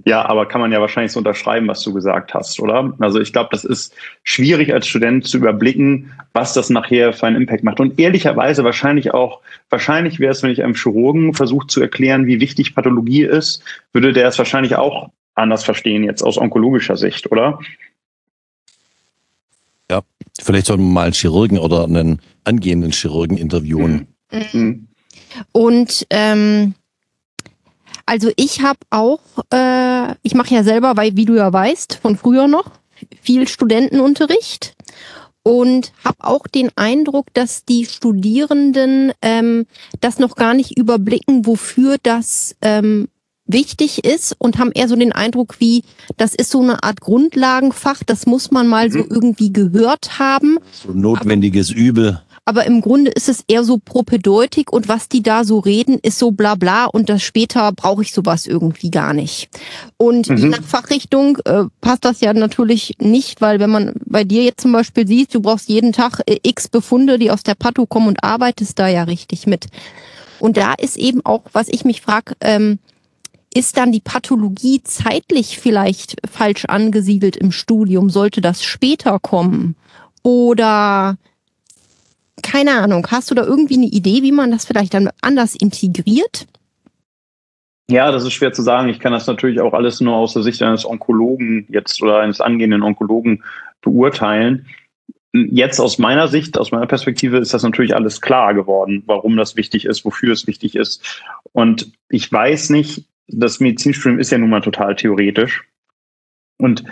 Ja, 0.05 0.25
aber 0.25 0.47
kann 0.47 0.59
man 0.59 0.71
ja 0.71 0.81
wahrscheinlich 0.81 1.13
so 1.13 1.19
unterschreiben, 1.19 1.67
was 1.67 1.81
du 1.81 1.93
gesagt 1.93 2.33
hast, 2.33 2.59
oder? 2.59 2.93
Also 2.99 3.21
ich 3.21 3.31
glaube, 3.31 3.49
das 3.51 3.63
ist 3.63 3.95
schwierig 4.23 4.73
als 4.73 4.85
Student 4.87 5.25
zu 5.25 5.37
überblicken, 5.37 6.11
was 6.33 6.53
das 6.53 6.69
nachher 6.69 7.13
für 7.13 7.27
einen 7.27 7.37
Impact 7.37 7.63
macht. 7.63 7.79
Und 7.79 7.99
ehrlicherweise 7.99 8.65
wahrscheinlich 8.65 9.13
auch, 9.13 9.39
wahrscheinlich 9.69 10.19
wäre 10.19 10.31
es, 10.31 10.43
wenn 10.43 10.51
ich 10.51 10.61
einem 10.61 10.75
Chirurgen 10.75 11.33
versucht 11.33 11.71
zu 11.71 11.79
erklären, 11.79 12.25
wie 12.25 12.41
wichtig 12.41 12.75
Pathologie 12.75 13.23
ist, 13.23 13.63
würde 13.93 14.11
der 14.11 14.27
es 14.27 14.37
wahrscheinlich 14.37 14.75
auch 14.75 15.09
anders 15.35 15.63
verstehen, 15.63 16.03
jetzt 16.03 16.23
aus 16.23 16.37
onkologischer 16.37 16.97
Sicht, 16.97 17.31
oder? 17.31 17.59
Ja, 19.89 20.01
vielleicht 20.41 20.67
sollten 20.67 20.83
wir 20.83 20.91
mal 20.91 21.03
einen 21.03 21.13
Chirurgen 21.13 21.57
oder 21.57 21.83
einen 21.83 22.21
angehenden 22.43 22.91
Chirurgen 22.91 23.37
interviewen. 23.37 24.07
Mhm. 24.31 24.45
mhm. 24.53 24.87
Und 25.51 26.05
ähm, 26.11 26.75
also 28.05 28.31
ich 28.35 28.61
habe 28.61 28.79
auch, 28.89 29.21
äh, 29.51 30.15
ich 30.21 30.35
mache 30.35 30.53
ja 30.53 30.63
selber, 30.63 30.97
weil 30.97 31.15
wie 31.15 31.25
du 31.25 31.35
ja 31.35 31.51
weißt, 31.51 31.99
von 32.01 32.17
früher 32.17 32.47
noch 32.47 32.69
viel 33.21 33.47
Studentenunterricht 33.47 34.75
und 35.43 35.93
habe 36.03 36.17
auch 36.19 36.47
den 36.47 36.69
Eindruck, 36.75 37.27
dass 37.33 37.65
die 37.65 37.85
Studierenden 37.85 39.11
ähm, 39.21 39.65
das 39.99 40.19
noch 40.19 40.35
gar 40.35 40.53
nicht 40.53 40.77
überblicken, 40.77 41.45
wofür 41.45 41.97
das 42.01 42.55
ähm, 42.61 43.09
wichtig 43.45 44.05
ist 44.05 44.35
und 44.37 44.57
haben 44.57 44.71
eher 44.73 44.87
so 44.87 44.95
den 44.95 45.11
Eindruck, 45.11 45.59
wie 45.59 45.83
das 46.17 46.33
ist 46.33 46.51
so 46.51 46.61
eine 46.61 46.83
Art 46.83 47.01
Grundlagenfach, 47.01 48.03
das 48.05 48.25
muss 48.25 48.51
man 48.51 48.67
mal 48.67 48.87
mhm. 48.87 48.91
so 48.91 48.99
irgendwie 49.09 49.51
gehört 49.51 50.19
haben. 50.19 50.59
So 50.71 50.93
notwendiges 50.93 51.71
aber, 51.71 51.79
Übel. 51.79 52.21
Aber 52.45 52.65
im 52.65 52.81
Grunde 52.81 53.11
ist 53.11 53.29
es 53.29 53.43
eher 53.47 53.63
so 53.63 53.77
propedeutik 53.77 54.71
und 54.73 54.89
was 54.89 55.07
die 55.07 55.23
da 55.23 55.45
so 55.45 55.59
reden, 55.59 55.97
ist 56.01 56.19
so 56.19 56.31
bla 56.31 56.55
bla 56.55 56.85
und 56.85 57.09
das 57.09 57.23
später 57.23 57.71
brauche 57.71 58.01
ich 58.01 58.13
sowas 58.13 58.47
irgendwie 58.47 58.91
gar 58.91 59.13
nicht. 59.13 59.49
Und 59.97 60.29
mhm. 60.29 60.37
je 60.37 60.45
nach 60.47 60.63
Fachrichtung 60.63 61.37
äh, 61.45 61.63
passt 61.79 62.03
das 62.03 62.19
ja 62.21 62.33
natürlich 62.33 62.95
nicht, 62.99 63.39
weil 63.39 63.59
wenn 63.59 63.69
man 63.69 63.93
bei 64.05 64.23
dir 64.25 64.43
jetzt 64.43 64.61
zum 64.61 64.73
Beispiel 64.73 65.07
sieht, 65.07 65.33
du 65.33 65.41
brauchst 65.41 65.69
jeden 65.69 65.93
Tag 65.93 66.21
äh, 66.25 66.39
x 66.43 66.67
Befunde, 66.67 67.17
die 67.17 67.31
aus 67.31 67.43
der 67.43 67.55
Patho 67.55 67.85
kommen 67.85 68.07
und 68.07 68.23
arbeitest 68.23 68.77
da 68.77 68.87
ja 68.87 69.03
richtig 69.03 69.47
mit. 69.47 69.67
Und 70.39 70.57
da 70.57 70.73
ist 70.73 70.97
eben 70.97 71.25
auch, 71.25 71.43
was 71.53 71.69
ich 71.69 71.85
mich 71.85 72.01
frage, 72.01 72.33
ähm, 72.41 72.79
ist 73.53 73.77
dann 73.77 73.91
die 73.91 74.01
Pathologie 74.01 74.81
zeitlich 74.83 75.59
vielleicht 75.59 76.17
falsch 76.29 76.65
angesiedelt 76.65 77.35
im 77.35 77.51
Studium? 77.51 78.09
Sollte 78.09 78.41
das 78.41 78.63
später 78.63 79.19
kommen? 79.19 79.75
Oder 80.23 81.17
keine 82.41 82.71
Ahnung, 82.71 83.07
hast 83.09 83.31
du 83.31 83.35
da 83.35 83.43
irgendwie 83.43 83.77
eine 83.77 83.85
Idee, 83.85 84.23
wie 84.23 84.31
man 84.31 84.51
das 84.51 84.65
vielleicht 84.65 84.93
dann 84.93 85.09
anders 85.21 85.55
integriert? 85.55 86.47
Ja, 87.89 88.11
das 88.11 88.23
ist 88.23 88.33
schwer 88.33 88.53
zu 88.53 88.61
sagen. 88.61 88.89
Ich 88.89 88.99
kann 88.99 89.11
das 89.11 89.27
natürlich 89.27 89.59
auch 89.59 89.73
alles 89.73 90.01
nur 90.01 90.15
aus 90.15 90.33
der 90.33 90.43
Sicht 90.43 90.61
eines 90.61 90.85
Onkologen 90.85 91.67
jetzt 91.69 92.01
oder 92.01 92.19
eines 92.19 92.41
angehenden 92.41 92.81
Onkologen 92.81 93.43
beurteilen. 93.81 94.67
Jetzt 95.33 95.79
aus 95.79 95.97
meiner 95.97 96.27
Sicht, 96.27 96.57
aus 96.57 96.71
meiner 96.71 96.85
Perspektive 96.85 97.37
ist 97.39 97.53
das 97.53 97.63
natürlich 97.63 97.95
alles 97.95 98.21
klar 98.21 98.53
geworden, 98.53 99.03
warum 99.05 99.35
das 99.35 99.55
wichtig 99.55 99.85
ist, 99.85 100.05
wofür 100.05 100.31
es 100.31 100.47
wichtig 100.47 100.75
ist. 100.75 101.21
Und 101.51 101.91
ich 102.09 102.31
weiß 102.31 102.69
nicht, 102.69 103.05
das 103.27 103.59
Medizinstudium 103.59 104.19
ist 104.19 104.31
ja 104.31 104.37
nun 104.37 104.49
mal 104.49 104.61
total 104.61 104.95
theoretisch. 104.95 105.63
Und 106.57 106.83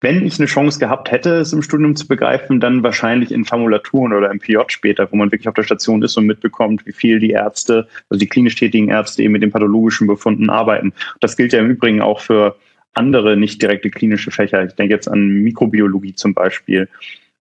wenn 0.00 0.26
ich 0.26 0.38
eine 0.38 0.46
Chance 0.46 0.78
gehabt 0.78 1.10
hätte, 1.10 1.36
es 1.36 1.52
im 1.52 1.62
Studium 1.62 1.96
zu 1.96 2.06
begreifen, 2.06 2.60
dann 2.60 2.82
wahrscheinlich 2.82 3.32
in 3.32 3.44
Formulaturen 3.44 4.12
oder 4.12 4.30
im 4.30 4.38
PJ 4.38 4.58
später, 4.68 5.10
wo 5.10 5.16
man 5.16 5.30
wirklich 5.30 5.48
auf 5.48 5.54
der 5.54 5.62
Station 5.62 6.02
ist 6.02 6.16
und 6.16 6.26
mitbekommt, 6.26 6.86
wie 6.86 6.92
viel 6.92 7.18
die 7.20 7.30
Ärzte, 7.30 7.88
also 8.08 8.18
die 8.18 8.28
klinisch 8.28 8.56
tätigen 8.56 8.88
Ärzte 8.88 9.22
eben 9.22 9.32
mit 9.32 9.42
den 9.42 9.50
pathologischen 9.50 10.06
Befunden 10.06 10.50
arbeiten. 10.50 10.92
Das 11.20 11.36
gilt 11.36 11.52
ja 11.52 11.60
im 11.60 11.70
Übrigen 11.70 12.02
auch 12.02 12.20
für 12.20 12.58
andere 12.92 13.36
nicht 13.36 13.62
direkte 13.62 13.90
klinische 13.90 14.30
Fächer. 14.30 14.64
Ich 14.64 14.74
denke 14.74 14.94
jetzt 14.94 15.08
an 15.08 15.26
Mikrobiologie 15.42 16.14
zum 16.14 16.34
Beispiel. 16.34 16.88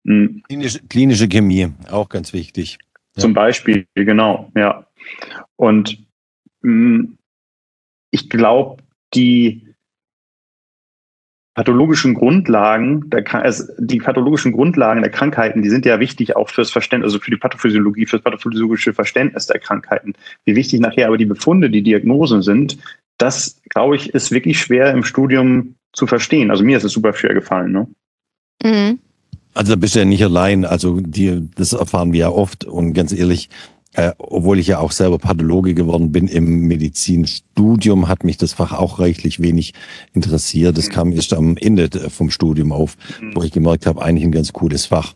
Hm. 0.06 0.44
Klinische, 0.48 0.80
klinische 0.88 1.28
Chemie, 1.28 1.70
auch 1.90 2.10
ganz 2.10 2.34
wichtig. 2.34 2.78
Zum 3.18 3.32
ja. 3.32 3.36
Beispiel, 3.36 3.86
genau, 3.96 4.52
ja. 4.56 4.86
Und 5.56 6.00
mh, 6.62 7.00
hm, 7.00 7.18
ich 8.16 8.30
glaube, 8.30 8.82
die 9.14 9.68
pathologischen 11.54 12.14
Grundlagen, 12.14 13.10
der, 13.10 13.24
also 13.34 13.66
die 13.78 14.00
pathologischen 14.00 14.54
Grundlagen 14.54 15.02
der 15.02 15.12
Krankheiten, 15.12 15.62
die 15.62 15.70
sind 15.70 15.86
ja 15.86 16.00
wichtig 16.00 16.36
auch 16.38 16.50
fürs 16.50 16.72
Verständnis, 16.72 17.12
also 17.12 17.20
für 17.20 17.32
die 17.32 17.38
Pathophysiologie, 17.38 18.06
fürs 18.06 18.22
pathophysiologische 18.22 18.94
Verständnis 18.94 19.48
der 19.48 19.60
Krankheiten. 19.60 20.14
Wie 20.46 20.56
wichtig 20.56 20.80
nachher 20.80 21.08
aber 21.08 21.18
die 21.18 21.26
Befunde, 21.26 21.70
die 21.70 21.84
Diagnosen 21.84 22.42
sind, 22.42 22.78
das, 23.18 23.62
glaube 23.70 23.98
ich, 23.98 24.14
ist 24.14 24.32
wirklich 24.32 24.60
schwer 24.60 24.92
im 24.92 25.04
Studium 25.04 25.76
zu 25.92 26.08
verstehen. 26.08 26.52
Also 26.52 26.64
mir 26.64 26.78
ist 26.78 26.86
es 26.86 26.94
super 26.94 27.14
schwer 27.14 27.34
gefallen. 27.34 27.72
Ne? 27.74 27.88
Mhm. 28.64 29.00
Also 29.54 29.74
da 29.74 29.76
bist 29.78 29.96
du 29.96 30.00
ja 30.00 30.06
nicht 30.06 30.24
allein. 30.24 30.64
Also 30.64 31.02
die, 31.02 31.50
das 31.56 31.74
erfahren 31.74 32.14
wir 32.14 32.20
ja 32.20 32.30
oft. 32.30 32.64
Und 32.64 32.94
ganz 32.94 33.12
ehrlich, 33.14 33.50
äh, 33.96 34.12
obwohl 34.18 34.60
ich 34.60 34.68
ja 34.68 34.80
auch 34.80 34.92
selber 34.92 35.18
Pathologe 35.18 35.74
geworden 35.74 36.12
bin 36.12 36.28
im 36.28 36.68
Medizinstudium, 36.68 38.08
hat 38.08 38.24
mich 38.24 38.38
das 38.38 38.54
Fach 38.54 38.74
auch 38.74 39.00
reichlich 39.00 39.42
wenig 39.42 39.74
interessiert. 40.14 40.78
Das 40.78 40.90
kam 40.90 41.12
erst 41.12 41.34
am 41.34 41.58
Ende 41.58 41.90
vom 42.10 42.30
Studium 42.30 42.72
auf, 42.72 42.98
wo 43.34 43.44
ich 43.44 43.52
gemerkt 43.52 43.86
habe, 43.86 44.02
eigentlich 44.02 44.26
ein 44.26 44.32
ganz 44.32 44.54
cooles 44.54 44.86
Fach. 44.88 45.14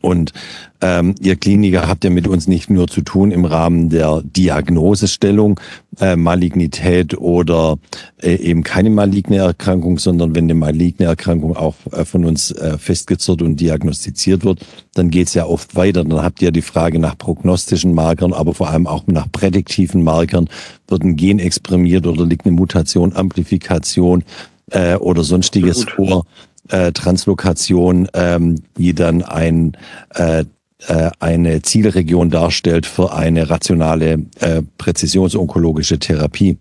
Und 0.00 0.32
ähm, 0.80 1.14
ihr 1.20 1.36
Kliniker 1.36 1.86
habt 1.86 2.04
ja 2.04 2.10
mit 2.10 2.26
uns 2.26 2.48
nicht 2.48 2.68
nur 2.70 2.88
zu 2.88 3.02
tun 3.02 3.30
im 3.30 3.44
Rahmen 3.44 3.88
der 3.88 4.22
Diagnosestellung, 4.24 5.60
äh, 6.00 6.16
Malignität 6.16 7.16
oder 7.16 7.78
äh, 8.20 8.34
eben 8.34 8.62
keine 8.62 8.90
maligne 8.90 9.38
Erkrankung, 9.38 9.98
sondern 9.98 10.34
wenn 10.34 10.44
eine 10.44 10.54
maligne 10.54 11.06
Erkrankung 11.06 11.56
auch 11.56 11.76
äh, 11.92 12.04
von 12.04 12.24
uns 12.24 12.50
äh, 12.50 12.78
festgezurrt 12.78 13.42
und 13.42 13.60
diagnostiziert 13.60 14.44
wird, 14.44 14.66
dann 14.94 15.10
geht's 15.10 15.34
ja 15.34 15.46
oft 15.46 15.76
weiter. 15.76 16.04
Dann 16.04 16.22
habt 16.22 16.42
ihr 16.42 16.50
die 16.50 16.62
Frage 16.62 16.98
nach 16.98 17.16
prognostischen 17.16 17.94
Markern, 17.94 18.32
aber 18.32 18.54
vor 18.54 18.70
allem 18.70 18.86
auch 18.86 19.06
nach 19.06 19.30
prädiktiven 19.30 20.02
Markern. 20.02 20.48
Wird 20.88 21.04
ein 21.04 21.16
Gen 21.16 21.38
exprimiert 21.38 22.06
oder 22.06 22.26
liegt 22.26 22.46
eine 22.46 22.56
Mutation, 22.56 23.14
Amplifikation 23.14 24.24
äh, 24.70 24.96
oder 24.96 25.22
sonstiges 25.22 25.84
vor? 25.84 26.24
Äh, 26.68 26.92
Translokation, 26.92 28.08
ähm, 28.14 28.62
die 28.76 28.94
dann 28.94 29.22
ein, 29.22 29.76
äh, 30.14 30.44
äh, 30.88 31.10
eine 31.20 31.62
Zielregion 31.62 32.30
darstellt 32.30 32.86
für 32.86 33.12
eine 33.12 33.50
rationale 33.50 34.24
äh, 34.40 34.62
präzisionsonkologische 34.78 35.98
Therapie. 35.98 36.58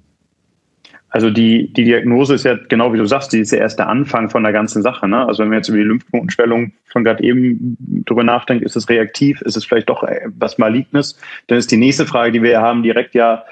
Also 1.12 1.29
die, 1.29 1.74
die 1.74 1.84
Diagnose 1.84 2.36
ist 2.36 2.46
ja 2.46 2.58
genau 2.70 2.93
wie 2.93 2.98
du 2.98 3.05
sagst, 3.05 3.34
die 3.34 3.39
ist 3.39 3.51
ja 3.51 3.60
erst 3.60 3.79
der 3.79 3.89
Anfang 3.89 4.29
von 4.29 4.43
der 4.43 4.53
ganzen 4.53 4.81
Sache. 4.81 5.10
Ne? 5.10 5.27
Also 5.27 5.43
wenn 5.43 5.51
wir 5.51 5.58
jetzt 5.58 5.67
über 5.67 5.77
die 5.77 5.84
Lymphknotenschwellung 5.84 6.72
schon 6.86 7.03
gerade 7.03 7.22
eben 7.22 7.75
drüber 8.05 8.24
nachdenken, 8.24 8.65
ist 8.65 8.77
es 8.77 8.88
reaktiv, 8.88 9.41
ist 9.41 9.58
es 9.58 9.65
vielleicht 9.65 9.89
doch 9.89 10.03
äh, 10.03 10.22
was 10.38 10.58
Malignes, 10.58 11.20
dann 11.48 11.58
ist 11.58 11.70
die 11.70 11.77
nächste 11.77 12.05
Frage, 12.05 12.31
die 12.31 12.41
wir 12.41 12.62
haben, 12.62 12.81
direkt 12.81 13.13
ja, 13.13 13.43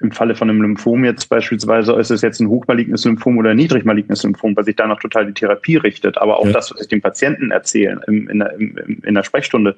im 0.00 0.10
Falle 0.10 0.34
von 0.34 0.50
einem 0.50 0.60
Lymphom 0.60 1.04
jetzt 1.04 1.28
beispielsweise, 1.28 1.92
ist 1.94 2.10
es 2.10 2.22
jetzt 2.22 2.40
ein 2.40 2.48
hochmalignes 2.48 3.04
Lymphom 3.04 3.38
oder 3.38 3.50
ein 3.50 3.56
niedrigmalignes 3.56 4.22
Lymphom, 4.24 4.56
weil 4.56 4.64
sich 4.64 4.76
danach 4.76 4.98
total 4.98 5.26
die 5.26 5.34
Therapie 5.34 5.76
richtet. 5.76 6.18
Aber 6.18 6.38
auch 6.38 6.46
ja. 6.46 6.52
das, 6.52 6.72
was 6.72 6.80
ich 6.80 6.88
dem 6.88 7.00
Patienten 7.00 7.50
erzähle 7.52 8.00
in, 8.08 8.28
in, 8.28 8.40
in, 8.40 9.02
in 9.04 9.14
der 9.14 9.22
Sprechstunde, 9.22 9.76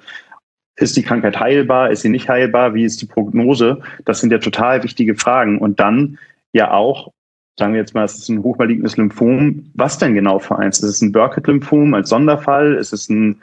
ist 0.76 0.96
die 0.96 1.02
Krankheit 1.02 1.38
heilbar, 1.38 1.90
ist 1.90 2.02
sie 2.02 2.08
nicht 2.08 2.28
heilbar, 2.28 2.75
wie 2.75 2.85
ist 2.85 3.00
die 3.00 3.06
Prognose? 3.06 3.80
Das 4.04 4.20
sind 4.20 4.30
ja 4.30 4.38
total 4.38 4.82
wichtige 4.82 5.14
Fragen. 5.14 5.58
Und 5.58 5.80
dann 5.80 6.18
ja 6.52 6.70
auch, 6.70 7.12
sagen 7.58 7.73
wir 7.73 7.80
jetzt 7.80 7.94
mal, 7.94 8.04
es 8.04 8.16
ist 8.16 8.28
ein 8.28 8.42
hochmalignes 8.42 8.96
Lymphom. 8.96 9.70
Was 9.75 9.99
denn 9.99 10.14
genau 10.14 10.38
für 10.38 10.58
eins? 10.58 10.78
Ist 10.80 10.90
es 10.90 11.02
ein 11.02 11.12
Burkitt-Lymphom 11.12 11.94
als 11.94 12.11
Sonderfall? 12.11 12.75
Ist 12.75 12.92
es 12.92 13.08
ein, 13.08 13.40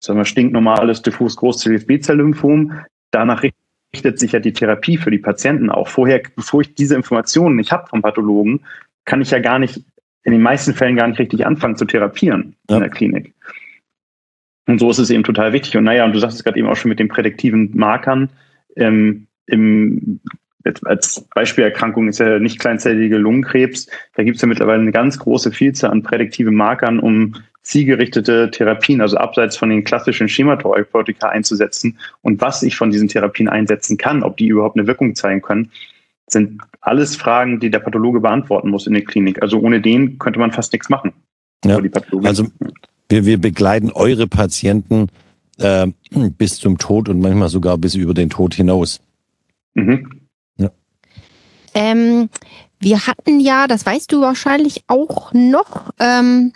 sagen 0.00 0.18
wir, 0.18 0.24
stinknormales 0.24 1.02
diffus 1.02 1.36
großzelliges 1.36 1.86
B-Zell-Lymphom? 1.86 2.72
Danach 3.10 3.42
richtet 3.42 3.61
richtet 3.94 4.18
sich 4.18 4.32
ja 4.32 4.40
die 4.40 4.52
Therapie 4.52 4.96
für 4.96 5.10
die 5.10 5.18
Patienten 5.18 5.70
auch. 5.70 5.88
Vorher, 5.88 6.22
bevor 6.34 6.62
ich 6.62 6.74
diese 6.74 6.94
Informationen 6.94 7.56
nicht 7.56 7.72
habe 7.72 7.88
vom 7.88 8.02
Pathologen, 8.02 8.60
kann 9.04 9.20
ich 9.20 9.30
ja 9.30 9.38
gar 9.38 9.58
nicht, 9.58 9.82
in 10.24 10.32
den 10.32 10.42
meisten 10.42 10.74
Fällen 10.74 10.96
gar 10.96 11.08
nicht 11.08 11.18
richtig 11.18 11.44
anfangen 11.46 11.76
zu 11.76 11.84
therapieren 11.84 12.56
ja. 12.70 12.76
in 12.76 12.82
der 12.82 12.90
Klinik. 12.90 13.34
Und 14.66 14.78
so 14.78 14.90
ist 14.90 14.98
es 14.98 15.10
eben 15.10 15.24
total 15.24 15.52
wichtig. 15.52 15.76
Und 15.76 15.84
naja, 15.84 16.04
und 16.04 16.12
du 16.12 16.20
sagst 16.20 16.36
es 16.36 16.44
gerade 16.44 16.58
eben 16.58 16.68
auch 16.68 16.76
schon 16.76 16.88
mit 16.88 17.00
den 17.00 17.08
prädiktiven 17.08 17.70
Markern. 17.74 18.30
Ähm, 18.76 19.26
im, 19.46 20.20
als 20.84 21.26
Beispielerkrankung 21.34 22.08
ist 22.08 22.20
ja 22.20 22.38
nicht 22.38 22.60
kleinzellige 22.60 23.18
Lungenkrebs. 23.18 23.88
Da 24.14 24.22
gibt 24.22 24.36
es 24.36 24.42
ja 24.42 24.48
mittlerweile 24.48 24.80
eine 24.80 24.92
ganz 24.92 25.18
große 25.18 25.50
Vielzahl 25.50 25.90
an 25.90 26.04
prädiktiven 26.04 26.54
Markern, 26.54 27.00
um 27.00 27.34
zielgerichtete 27.62 28.50
Therapien, 28.50 29.00
also 29.00 29.16
abseits 29.16 29.56
von 29.56 29.70
den 29.70 29.84
klassischen 29.84 30.28
Schematherapeutika 30.28 31.28
einzusetzen 31.28 31.98
und 32.20 32.40
was 32.40 32.62
ich 32.62 32.76
von 32.76 32.90
diesen 32.90 33.08
Therapien 33.08 33.48
einsetzen 33.48 33.96
kann, 33.96 34.22
ob 34.22 34.36
die 34.36 34.48
überhaupt 34.48 34.76
eine 34.76 34.86
Wirkung 34.86 35.14
zeigen 35.14 35.42
können, 35.42 35.70
sind 36.28 36.60
alles 36.80 37.16
Fragen, 37.16 37.60
die 37.60 37.70
der 37.70 37.78
Pathologe 37.78 38.20
beantworten 38.20 38.70
muss 38.70 38.86
in 38.86 38.94
der 38.94 39.04
Klinik. 39.04 39.42
Also 39.42 39.58
ohne 39.60 39.80
den 39.80 40.18
könnte 40.18 40.38
man 40.38 40.50
fast 40.50 40.72
nichts 40.72 40.88
machen. 40.88 41.12
Ja, 41.64 41.80
also 42.24 42.46
wir, 43.08 43.24
wir 43.24 43.38
begleiten 43.38 43.92
eure 43.92 44.26
Patienten 44.26 45.08
äh, 45.58 45.86
bis 46.38 46.56
zum 46.56 46.78
Tod 46.78 47.08
und 47.08 47.20
manchmal 47.20 47.48
sogar 47.48 47.78
bis 47.78 47.94
über 47.94 48.14
den 48.14 48.30
Tod 48.30 48.54
hinaus. 48.54 49.00
Mhm. 49.74 50.22
Ja. 50.58 50.70
Ähm, 51.74 52.28
wir 52.80 53.06
hatten 53.06 53.38
ja, 53.38 53.68
das 53.68 53.86
weißt 53.86 54.10
du 54.10 54.20
wahrscheinlich 54.22 54.82
auch 54.88 55.32
noch, 55.32 55.92
ähm, 56.00 56.52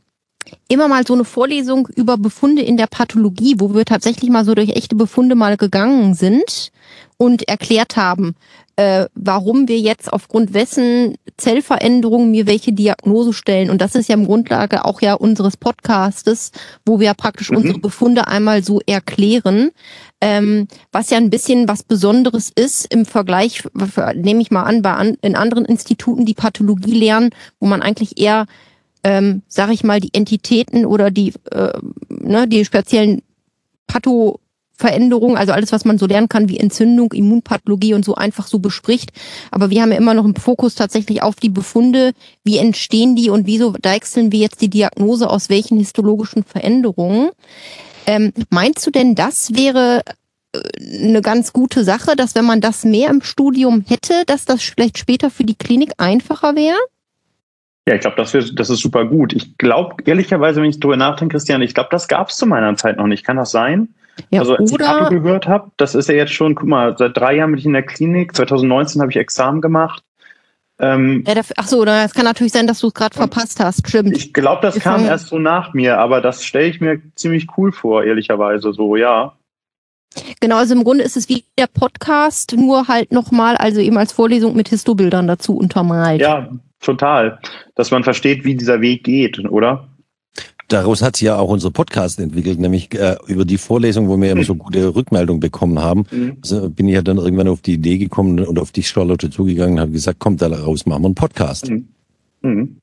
immer 0.68 0.88
mal 0.88 1.06
so 1.06 1.14
eine 1.14 1.24
Vorlesung 1.24 1.88
über 1.94 2.16
Befunde 2.16 2.62
in 2.62 2.76
der 2.76 2.86
Pathologie, 2.86 3.56
wo 3.58 3.74
wir 3.74 3.84
tatsächlich 3.84 4.30
mal 4.30 4.44
so 4.44 4.54
durch 4.54 4.70
echte 4.70 4.94
Befunde 4.94 5.34
mal 5.34 5.56
gegangen 5.56 6.14
sind 6.14 6.70
und 7.16 7.48
erklärt 7.48 7.96
haben, 7.96 8.34
äh, 8.76 9.06
warum 9.14 9.68
wir 9.68 9.78
jetzt 9.78 10.12
aufgrund 10.12 10.52
wessen 10.52 11.16
Zellveränderungen 11.38 12.30
mir 12.30 12.46
welche 12.46 12.72
Diagnose 12.72 13.32
stellen. 13.32 13.70
Und 13.70 13.80
das 13.80 13.94
ist 13.94 14.08
ja 14.08 14.14
im 14.14 14.26
Grundlage 14.26 14.84
auch 14.84 15.00
ja 15.00 15.14
unseres 15.14 15.56
Podcastes, 15.56 16.52
wo 16.84 17.00
wir 17.00 17.14
praktisch 17.14 17.50
mhm. 17.50 17.56
unsere 17.56 17.78
Befunde 17.78 18.28
einmal 18.28 18.62
so 18.62 18.80
erklären. 18.86 19.70
Ähm, 20.20 20.68
was 20.92 21.10
ja 21.10 21.16
ein 21.16 21.30
bisschen 21.30 21.68
was 21.68 21.82
Besonderes 21.82 22.52
ist 22.54 22.92
im 22.92 23.06
Vergleich, 23.06 23.62
nehme 24.14 24.42
ich 24.42 24.50
mal 24.50 24.64
an, 24.64 24.82
bei 24.82 24.92
an, 24.92 25.16
in 25.22 25.36
anderen 25.36 25.64
Instituten, 25.64 26.26
die 26.26 26.34
Pathologie 26.34 26.98
lernen, 26.98 27.30
wo 27.60 27.66
man 27.66 27.82
eigentlich 27.82 28.18
eher 28.18 28.46
ähm, 29.04 29.42
sage 29.48 29.72
ich 29.72 29.84
mal, 29.84 30.00
die 30.00 30.12
Entitäten 30.12 30.84
oder 30.86 31.10
die, 31.10 31.32
äh, 31.50 31.72
ne, 32.08 32.48
die 32.48 32.64
speziellen 32.64 33.22
Pathoveränderungen, 33.86 35.36
also 35.36 35.52
alles, 35.52 35.72
was 35.72 35.84
man 35.84 35.98
so 35.98 36.06
lernen 36.06 36.28
kann, 36.28 36.48
wie 36.48 36.58
Entzündung, 36.58 37.12
Immunpathologie 37.12 37.94
und 37.94 38.04
so 38.04 38.14
einfach 38.14 38.46
so 38.46 38.58
bespricht. 38.58 39.12
Aber 39.50 39.70
wir 39.70 39.82
haben 39.82 39.92
ja 39.92 39.98
immer 39.98 40.14
noch 40.14 40.24
einen 40.24 40.36
Fokus 40.36 40.74
tatsächlich 40.74 41.22
auf 41.22 41.36
die 41.36 41.48
Befunde. 41.48 42.12
Wie 42.44 42.58
entstehen 42.58 43.16
die 43.16 43.30
und 43.30 43.46
wieso 43.46 43.72
deichseln 43.72 44.32
wir 44.32 44.40
jetzt 44.40 44.60
die 44.60 44.70
Diagnose 44.70 45.30
aus 45.30 45.48
welchen 45.48 45.78
histologischen 45.78 46.44
Veränderungen? 46.44 47.30
Ähm, 48.06 48.32
meinst 48.50 48.86
du 48.86 48.90
denn, 48.90 49.14
das 49.14 49.54
wäre 49.54 50.02
äh, 50.52 51.06
eine 51.06 51.22
ganz 51.22 51.52
gute 51.52 51.84
Sache, 51.84 52.16
dass 52.16 52.34
wenn 52.34 52.44
man 52.44 52.60
das 52.60 52.84
mehr 52.84 53.10
im 53.10 53.22
Studium 53.22 53.84
hätte, 53.86 54.24
dass 54.26 54.44
das 54.44 54.62
vielleicht 54.62 54.98
später 54.98 55.30
für 55.30 55.44
die 55.44 55.56
Klinik 55.56 55.92
einfacher 55.98 56.54
wäre? 56.54 56.76
Ja, 57.88 57.94
ich 57.94 58.00
glaube, 58.00 58.16
das, 58.16 58.32
das 58.32 58.70
ist 58.70 58.80
super 58.80 59.04
gut. 59.04 59.32
Ich 59.32 59.58
glaube, 59.58 60.02
ehrlicherweise, 60.04 60.60
wenn 60.60 60.68
ich 60.68 60.80
darüber 60.80 60.96
nachdenke, 60.96 61.34
Christian, 61.34 61.62
ich 61.62 61.72
glaube, 61.72 61.88
das 61.92 62.08
gab 62.08 62.30
es 62.30 62.36
zu 62.36 62.46
meiner 62.46 62.74
Zeit 62.76 62.96
noch 62.96 63.06
nicht. 63.06 63.24
Kann 63.24 63.36
das 63.36 63.52
sein? 63.52 63.94
Ja, 64.30 64.40
also 64.40 64.56
als 64.56 64.72
oder 64.72 64.84
ich 64.84 64.90
Pato 64.90 65.10
gehört 65.10 65.46
habe, 65.46 65.70
das 65.76 65.94
ist 65.94 66.08
ja 66.08 66.16
jetzt 66.16 66.32
schon, 66.32 66.56
guck 66.56 66.66
mal, 66.66 66.96
seit 66.98 67.16
drei 67.16 67.36
Jahren 67.36 67.52
bin 67.52 67.58
ich 67.58 67.66
in 67.66 67.74
der 67.74 67.84
Klinik. 67.84 68.34
2019 68.34 69.00
habe 69.00 69.12
ich 69.12 69.16
Examen 69.16 69.60
gemacht. 69.60 70.02
Ähm, 70.78 71.24
ja, 71.26 71.34
ach 71.56 71.68
so, 71.68 71.84
das 71.84 72.12
kann 72.12 72.24
natürlich 72.24 72.52
sein, 72.52 72.66
dass 72.66 72.80
du 72.80 72.88
es 72.88 72.94
gerade 72.94 73.16
verpasst 73.16 73.60
hast. 73.60 73.86
Stimmt. 73.88 74.16
Ich 74.16 74.34
glaube, 74.34 74.62
das 74.62 74.74
Wir 74.74 74.82
kam 74.82 75.04
erst 75.04 75.28
so 75.28 75.38
nach 75.38 75.72
mir, 75.72 75.98
aber 75.98 76.20
das 76.20 76.44
stelle 76.44 76.66
ich 76.66 76.80
mir 76.80 77.00
ziemlich 77.14 77.46
cool 77.56 77.72
vor, 77.72 78.04
ehrlicherweise. 78.04 78.72
So, 78.72 78.96
ja. 78.96 79.34
Genau, 80.40 80.56
also 80.56 80.74
im 80.74 80.82
Grunde 80.82 81.04
ist 81.04 81.16
es 81.16 81.28
wie 81.28 81.44
der 81.58 81.66
Podcast, 81.66 82.54
nur 82.56 82.88
halt 82.88 83.12
nochmal, 83.12 83.56
also 83.56 83.80
eben 83.80 83.96
als 83.96 84.12
Vorlesung 84.12 84.56
mit 84.56 84.68
Histobildern 84.68 85.26
dazu 85.26 85.56
untermalt. 85.56 86.20
Ja, 86.20 86.50
total. 86.80 87.38
Dass 87.74 87.90
man 87.90 88.04
versteht, 88.04 88.44
wie 88.44 88.54
dieser 88.54 88.80
Weg 88.80 89.04
geht, 89.04 89.38
oder? 89.38 89.88
Daraus 90.68 91.00
hat 91.00 91.16
sich 91.16 91.26
ja 91.26 91.38
auch 91.38 91.48
unser 91.48 91.70
Podcast 91.70 92.18
entwickelt, 92.18 92.58
nämlich 92.58 92.92
äh, 92.94 93.16
über 93.28 93.44
die 93.44 93.58
Vorlesung, 93.58 94.08
wo 94.08 94.20
wir 94.20 94.32
immer 94.32 94.42
so 94.42 94.56
gute 94.56 94.96
Rückmeldungen 94.96 95.38
bekommen 95.38 95.78
haben, 95.78 96.06
mhm. 96.10 96.38
also 96.42 96.68
bin 96.68 96.88
ich 96.88 96.94
ja 96.94 97.02
dann 97.02 97.18
irgendwann 97.18 97.46
auf 97.46 97.60
die 97.60 97.74
Idee 97.74 97.98
gekommen 97.98 98.40
und 98.40 98.58
auf 98.58 98.72
dich, 98.72 98.88
Charlotte, 98.88 99.30
zugegangen 99.30 99.74
und 99.74 99.80
habe 99.80 99.92
gesagt, 99.92 100.18
kommt 100.18 100.42
da 100.42 100.48
raus, 100.48 100.84
machen 100.84 101.02
wir 101.02 101.06
einen 101.06 101.14
Podcast. 101.14 101.70
Mhm. 101.70 101.88
Mhm. 102.42 102.76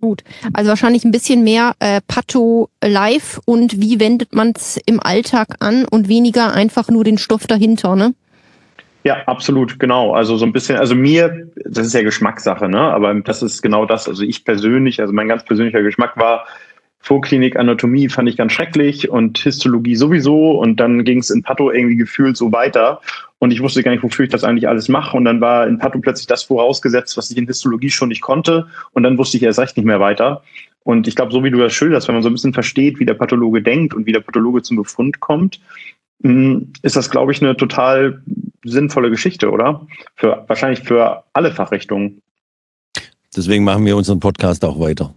Gut, 0.00 0.22
also 0.52 0.68
wahrscheinlich 0.68 1.04
ein 1.04 1.10
bisschen 1.10 1.42
mehr 1.44 1.74
äh, 1.80 2.00
Patho 2.06 2.70
live 2.84 3.40
und 3.44 3.80
wie 3.80 3.98
wendet 3.98 4.32
man 4.32 4.52
es 4.54 4.78
im 4.86 5.00
Alltag 5.00 5.56
an 5.60 5.84
und 5.84 6.08
weniger 6.08 6.52
einfach 6.52 6.88
nur 6.88 7.04
den 7.04 7.18
Stoff 7.18 7.46
dahinter, 7.46 7.96
ne? 7.96 8.14
Ja, 9.04 9.22
absolut, 9.26 9.78
genau. 9.78 10.12
Also 10.12 10.36
so 10.36 10.44
ein 10.44 10.52
bisschen, 10.52 10.76
also 10.76 10.94
mir, 10.94 11.48
das 11.64 11.86
ist 11.86 11.94
ja 11.94 12.02
Geschmackssache, 12.02 12.68
ne? 12.68 12.80
Aber 12.80 13.14
das 13.14 13.42
ist 13.42 13.62
genau 13.62 13.86
das. 13.86 14.08
Also 14.08 14.22
ich 14.22 14.44
persönlich, 14.44 15.00
also 15.00 15.12
mein 15.12 15.28
ganz 15.28 15.44
persönlicher 15.44 15.82
Geschmack 15.82 16.16
war, 16.16 16.46
Vorklinik 17.00 17.56
Anatomie 17.56 18.08
fand 18.08 18.28
ich 18.28 18.36
ganz 18.36 18.52
schrecklich 18.52 19.08
und 19.08 19.38
Histologie 19.38 19.94
sowieso 19.94 20.58
und 20.58 20.80
dann 20.80 21.04
ging 21.04 21.18
es 21.20 21.30
in 21.30 21.42
Patho 21.42 21.70
irgendwie 21.70 21.96
gefühlt 21.96 22.36
so 22.36 22.50
weiter 22.50 23.00
und 23.38 23.52
ich 23.52 23.62
wusste 23.62 23.84
gar 23.84 23.92
nicht, 23.92 24.02
wofür 24.02 24.24
ich 24.24 24.32
das 24.32 24.42
eigentlich 24.42 24.68
alles 24.68 24.88
mache 24.88 25.16
und 25.16 25.24
dann 25.24 25.40
war 25.40 25.68
in 25.68 25.78
Patho 25.78 26.00
plötzlich 26.00 26.26
das 26.26 26.42
vorausgesetzt, 26.42 27.16
was 27.16 27.30
ich 27.30 27.38
in 27.38 27.46
Histologie 27.46 27.90
schon 27.90 28.08
nicht 28.08 28.20
konnte 28.20 28.66
und 28.92 29.04
dann 29.04 29.16
wusste 29.16 29.36
ich 29.36 29.44
erst 29.44 29.60
recht 29.60 29.76
nicht 29.76 29.86
mehr 29.86 30.00
weiter 30.00 30.42
und 30.82 31.06
ich 31.06 31.14
glaube, 31.14 31.32
so 31.32 31.44
wie 31.44 31.50
du 31.50 31.58
das 31.58 31.72
schilderst, 31.72 32.08
wenn 32.08 32.14
man 32.14 32.22
so 32.22 32.30
ein 32.30 32.34
bisschen 32.34 32.54
versteht, 32.54 32.98
wie 32.98 33.04
der 33.06 33.14
Pathologe 33.14 33.62
denkt 33.62 33.94
und 33.94 34.06
wie 34.06 34.12
der 34.12 34.20
Pathologe 34.20 34.62
zum 34.62 34.78
Befund 34.78 35.20
kommt, 35.20 35.60
mm, 36.20 36.58
ist 36.82 36.96
das, 36.96 37.10
glaube 37.10 37.30
ich, 37.30 37.42
eine 37.42 37.56
total 37.56 38.22
sinnvolle 38.64 39.10
Geschichte, 39.10 39.50
oder? 39.50 39.86
Für, 40.14 40.44
wahrscheinlich 40.46 40.80
für 40.80 41.24
alle 41.32 41.52
Fachrichtungen. 41.52 42.22
Deswegen 43.36 43.64
machen 43.64 43.84
wir 43.84 43.96
unseren 43.96 44.20
Podcast 44.20 44.64
auch 44.64 44.80
weiter. 44.80 45.14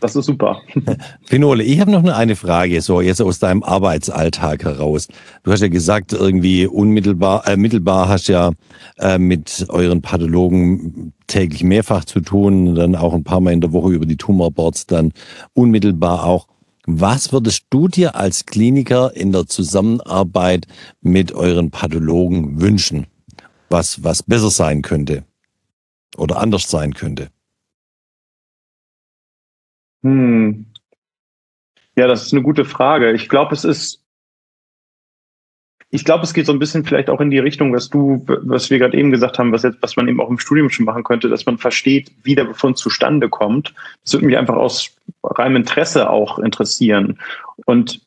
Das 0.00 0.14
ist 0.14 0.26
super. 0.26 0.60
Finole, 1.24 1.62
ich 1.62 1.80
habe 1.80 1.90
noch 1.90 2.04
eine 2.04 2.36
Frage, 2.36 2.82
so 2.82 3.00
jetzt 3.00 3.22
aus 3.22 3.38
deinem 3.38 3.62
Arbeitsalltag 3.62 4.64
heraus. 4.64 5.08
Du 5.42 5.52
hast 5.52 5.62
ja 5.62 5.68
gesagt, 5.68 6.12
irgendwie 6.12 6.66
unmittelbar, 6.66 7.46
äh, 7.48 7.56
mittelbar 7.56 8.08
hast 8.08 8.28
ja 8.28 8.50
äh, 8.98 9.18
mit 9.18 9.66
euren 9.70 10.02
Pathologen 10.02 11.14
täglich 11.28 11.64
mehrfach 11.64 12.04
zu 12.04 12.20
tun, 12.20 12.74
dann 12.74 12.94
auch 12.94 13.14
ein 13.14 13.24
paar 13.24 13.40
Mal 13.40 13.52
in 13.52 13.62
der 13.62 13.72
Woche 13.72 13.92
über 13.92 14.04
die 14.04 14.16
Tumorboards, 14.18 14.86
dann 14.86 15.12
unmittelbar 15.54 16.24
auch. 16.24 16.46
Was 16.86 17.32
würdest 17.32 17.66
du 17.70 17.86
dir 17.86 18.16
als 18.16 18.44
Kliniker 18.44 19.14
in 19.14 19.30
der 19.30 19.46
Zusammenarbeit 19.46 20.66
mit 21.00 21.32
euren 21.32 21.70
Pathologen 21.70 22.60
wünschen? 22.60 23.06
Was, 23.70 24.02
was 24.02 24.22
besser 24.22 24.50
sein 24.50 24.82
könnte 24.82 25.24
oder 26.16 26.38
anders 26.38 26.68
sein 26.68 26.92
könnte? 26.92 27.30
Hm. 30.02 30.66
Ja, 31.96 32.06
das 32.06 32.24
ist 32.24 32.32
eine 32.32 32.42
gute 32.42 32.64
Frage. 32.64 33.12
Ich 33.12 33.28
glaube, 33.28 33.54
es 33.54 33.64
ist, 33.64 34.01
ich 35.94 36.06
glaube, 36.06 36.24
es 36.24 36.32
geht 36.32 36.46
so 36.46 36.52
ein 36.52 36.58
bisschen 36.58 36.86
vielleicht 36.86 37.10
auch 37.10 37.20
in 37.20 37.30
die 37.30 37.38
Richtung, 37.38 37.74
was 37.74 37.90
du, 37.90 38.24
was 38.26 38.70
wir 38.70 38.78
gerade 38.78 38.96
eben 38.96 39.10
gesagt 39.10 39.38
haben, 39.38 39.52
was 39.52 39.62
jetzt, 39.62 39.76
was 39.82 39.94
man 39.94 40.08
eben 40.08 40.22
auch 40.22 40.30
im 40.30 40.38
Studium 40.38 40.70
schon 40.70 40.86
machen 40.86 41.04
könnte, 41.04 41.28
dass 41.28 41.44
man 41.44 41.58
versteht, 41.58 42.10
wie 42.22 42.34
der 42.34 42.44
Befund 42.44 42.78
zustande 42.78 43.28
kommt. 43.28 43.74
Das 44.02 44.14
würde 44.14 44.24
mich 44.24 44.38
einfach 44.38 44.56
aus 44.56 44.96
reinem 45.22 45.56
Interesse 45.56 46.08
auch 46.08 46.38
interessieren. 46.38 47.20
Und 47.66 48.00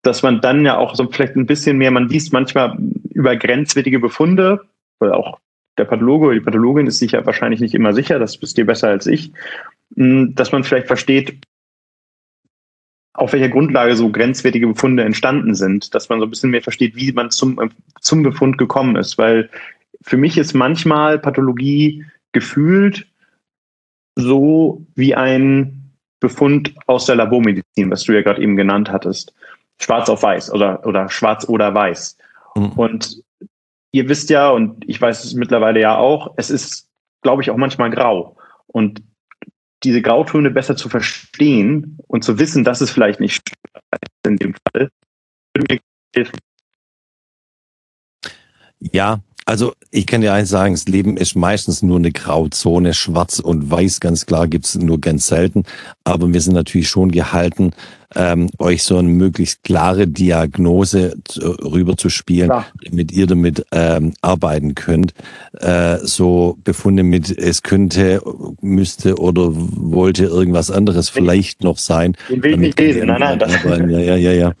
dass 0.00 0.22
man 0.22 0.40
dann 0.40 0.64
ja 0.64 0.78
auch 0.78 0.94
so 0.94 1.06
vielleicht 1.06 1.36
ein 1.36 1.44
bisschen 1.44 1.76
mehr, 1.76 1.90
man 1.90 2.08
liest 2.08 2.32
manchmal 2.32 2.78
über 3.10 3.36
grenzwertige 3.36 3.98
Befunde, 3.98 4.62
weil 4.98 5.12
auch 5.12 5.38
der 5.76 5.84
Pathologe 5.84 6.26
oder 6.26 6.34
die 6.34 6.44
Pathologin 6.44 6.86
ist 6.86 6.98
sich 6.98 7.12
ja 7.12 7.26
wahrscheinlich 7.26 7.60
nicht 7.60 7.74
immer 7.74 7.92
sicher, 7.92 8.18
das 8.18 8.40
wisst 8.40 8.56
ihr 8.56 8.64
besser 8.64 8.88
als 8.88 9.06
ich. 9.06 9.32
Hm, 9.96 10.34
dass 10.34 10.50
man 10.50 10.64
vielleicht 10.64 10.86
versteht, 10.86 11.44
auf 13.16 13.32
welcher 13.32 13.48
Grundlage 13.48 13.96
so 13.96 14.10
grenzwertige 14.10 14.66
Befunde 14.66 15.04
entstanden 15.04 15.54
sind, 15.54 15.94
dass 15.94 16.08
man 16.08 16.20
so 16.20 16.26
ein 16.26 16.30
bisschen 16.30 16.50
mehr 16.50 16.62
versteht, 16.62 16.96
wie 16.96 17.12
man 17.12 17.30
zum, 17.30 17.70
zum 18.00 18.22
Befund 18.22 18.58
gekommen 18.58 18.96
ist. 18.96 19.18
Weil 19.18 19.48
für 20.02 20.16
mich 20.16 20.36
ist 20.38 20.54
manchmal 20.54 21.18
Pathologie 21.18 22.04
gefühlt 22.32 23.06
so 24.16 24.86
wie 24.94 25.14
ein 25.14 25.92
Befund 26.20 26.74
aus 26.86 27.06
der 27.06 27.16
Labormedizin, 27.16 27.90
was 27.90 28.04
du 28.04 28.12
ja 28.12 28.22
gerade 28.22 28.42
eben 28.42 28.56
genannt 28.56 28.90
hattest. 28.90 29.34
Schwarz 29.78 30.08
auf 30.08 30.22
weiß 30.22 30.52
oder, 30.52 30.86
oder 30.86 31.08
schwarz 31.08 31.48
oder 31.48 31.74
weiß. 31.74 32.16
Mhm. 32.54 32.72
Und 32.72 33.22
ihr 33.92 34.08
wisst 34.08 34.30
ja, 34.30 34.50
und 34.50 34.88
ich 34.88 35.00
weiß 35.00 35.24
es 35.24 35.34
mittlerweile 35.34 35.80
ja 35.80 35.96
auch, 35.96 36.34
es 36.36 36.50
ist, 36.50 36.88
glaube 37.22 37.42
ich, 37.42 37.50
auch 37.50 37.56
manchmal 37.56 37.90
grau. 37.90 38.36
Und 38.66 39.02
diese 39.84 40.02
Grautöne 40.02 40.50
besser 40.50 40.76
zu 40.76 40.88
verstehen 40.88 41.98
und 42.06 42.24
zu 42.24 42.38
wissen, 42.38 42.64
dass 42.64 42.80
es 42.80 42.90
vielleicht 42.90 43.20
nicht 43.20 43.42
in 44.26 44.36
dem 44.36 44.54
Fall, 44.54 44.90
würde 45.54 45.74
mir 45.74 45.80
helfen. 46.14 46.38
Ja, 48.78 49.20
also 49.44 49.74
ich 49.90 50.06
kann 50.06 50.22
dir 50.22 50.32
eins 50.32 50.48
sagen, 50.48 50.74
das 50.74 50.86
Leben 50.86 51.16
ist 51.16 51.36
meistens 51.36 51.82
nur 51.82 51.98
eine 51.98 52.10
Grauzone. 52.10 52.94
Schwarz 52.94 53.38
und 53.38 53.70
Weiß, 53.70 54.00
ganz 54.00 54.26
klar, 54.26 54.48
gibt's 54.48 54.74
nur 54.74 55.00
ganz 55.00 55.28
selten. 55.28 55.62
Aber 56.04 56.32
wir 56.32 56.40
sind 56.40 56.54
natürlich 56.54 56.88
schon 56.88 57.12
gehalten, 57.12 57.70
ähm, 58.14 58.48
euch 58.58 58.82
so 58.82 58.96
eine 58.98 59.08
möglichst 59.08 59.64
klare 59.64 60.06
Diagnose 60.06 61.16
zu 61.26 62.08
spielen, 62.10 62.48
ja. 62.50 62.66
damit 62.84 63.12
ihr 63.12 63.26
damit 63.26 63.66
ähm, 63.72 64.12
arbeiten 64.20 64.74
könnt. 64.74 65.12
Äh, 65.58 65.98
so 65.98 66.58
Befunde 66.64 67.02
mit, 67.02 67.36
es 67.36 67.62
könnte, 67.62 68.22
müsste 68.60 69.16
oder 69.16 69.50
wollte 69.52 70.24
irgendwas 70.24 70.70
anderes 70.70 71.08
vielleicht 71.08 71.62
noch 71.62 71.78
sein. 71.78 72.16
Den 72.28 72.42
will 72.42 72.52
ich 72.52 72.58
nicht 72.58 72.80
lesen, 72.80 73.06
nein, 73.06 73.20
nein. 73.20 73.38
Das 73.38 73.52
ja, 73.64 73.98
ja, 73.98 74.16
ja, 74.16 74.32
ja. 74.32 74.52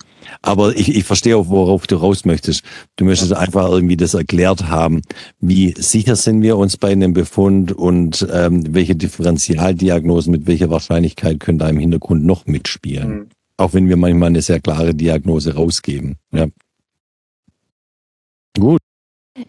Aber 0.42 0.76
ich, 0.76 0.94
ich 0.94 1.04
verstehe 1.04 1.36
auch, 1.36 1.48
worauf 1.48 1.86
du 1.86 1.96
raus 1.96 2.24
möchtest. 2.24 2.62
Du 2.96 3.04
möchtest 3.04 3.32
einfach 3.32 3.68
irgendwie 3.70 3.96
das 3.96 4.14
erklärt 4.14 4.68
haben. 4.68 5.02
Wie 5.40 5.74
sicher 5.76 6.16
sind 6.16 6.42
wir 6.42 6.56
uns 6.56 6.76
bei 6.76 6.92
einem 6.92 7.12
Befund 7.12 7.72
und 7.72 8.26
ähm, 8.32 8.74
welche 8.74 8.96
Differentialdiagnosen 8.96 10.30
mit 10.30 10.46
welcher 10.46 10.70
Wahrscheinlichkeit 10.70 11.40
können 11.40 11.58
da 11.58 11.68
im 11.68 11.78
Hintergrund 11.78 12.24
noch 12.24 12.46
mitspielen? 12.46 13.30
Auch 13.56 13.72
wenn 13.72 13.88
wir 13.88 13.96
manchmal 13.96 14.28
eine 14.28 14.42
sehr 14.42 14.60
klare 14.60 14.94
Diagnose 14.94 15.54
rausgeben. 15.54 16.16
Ja. 16.32 16.46
Gut. 18.58 18.80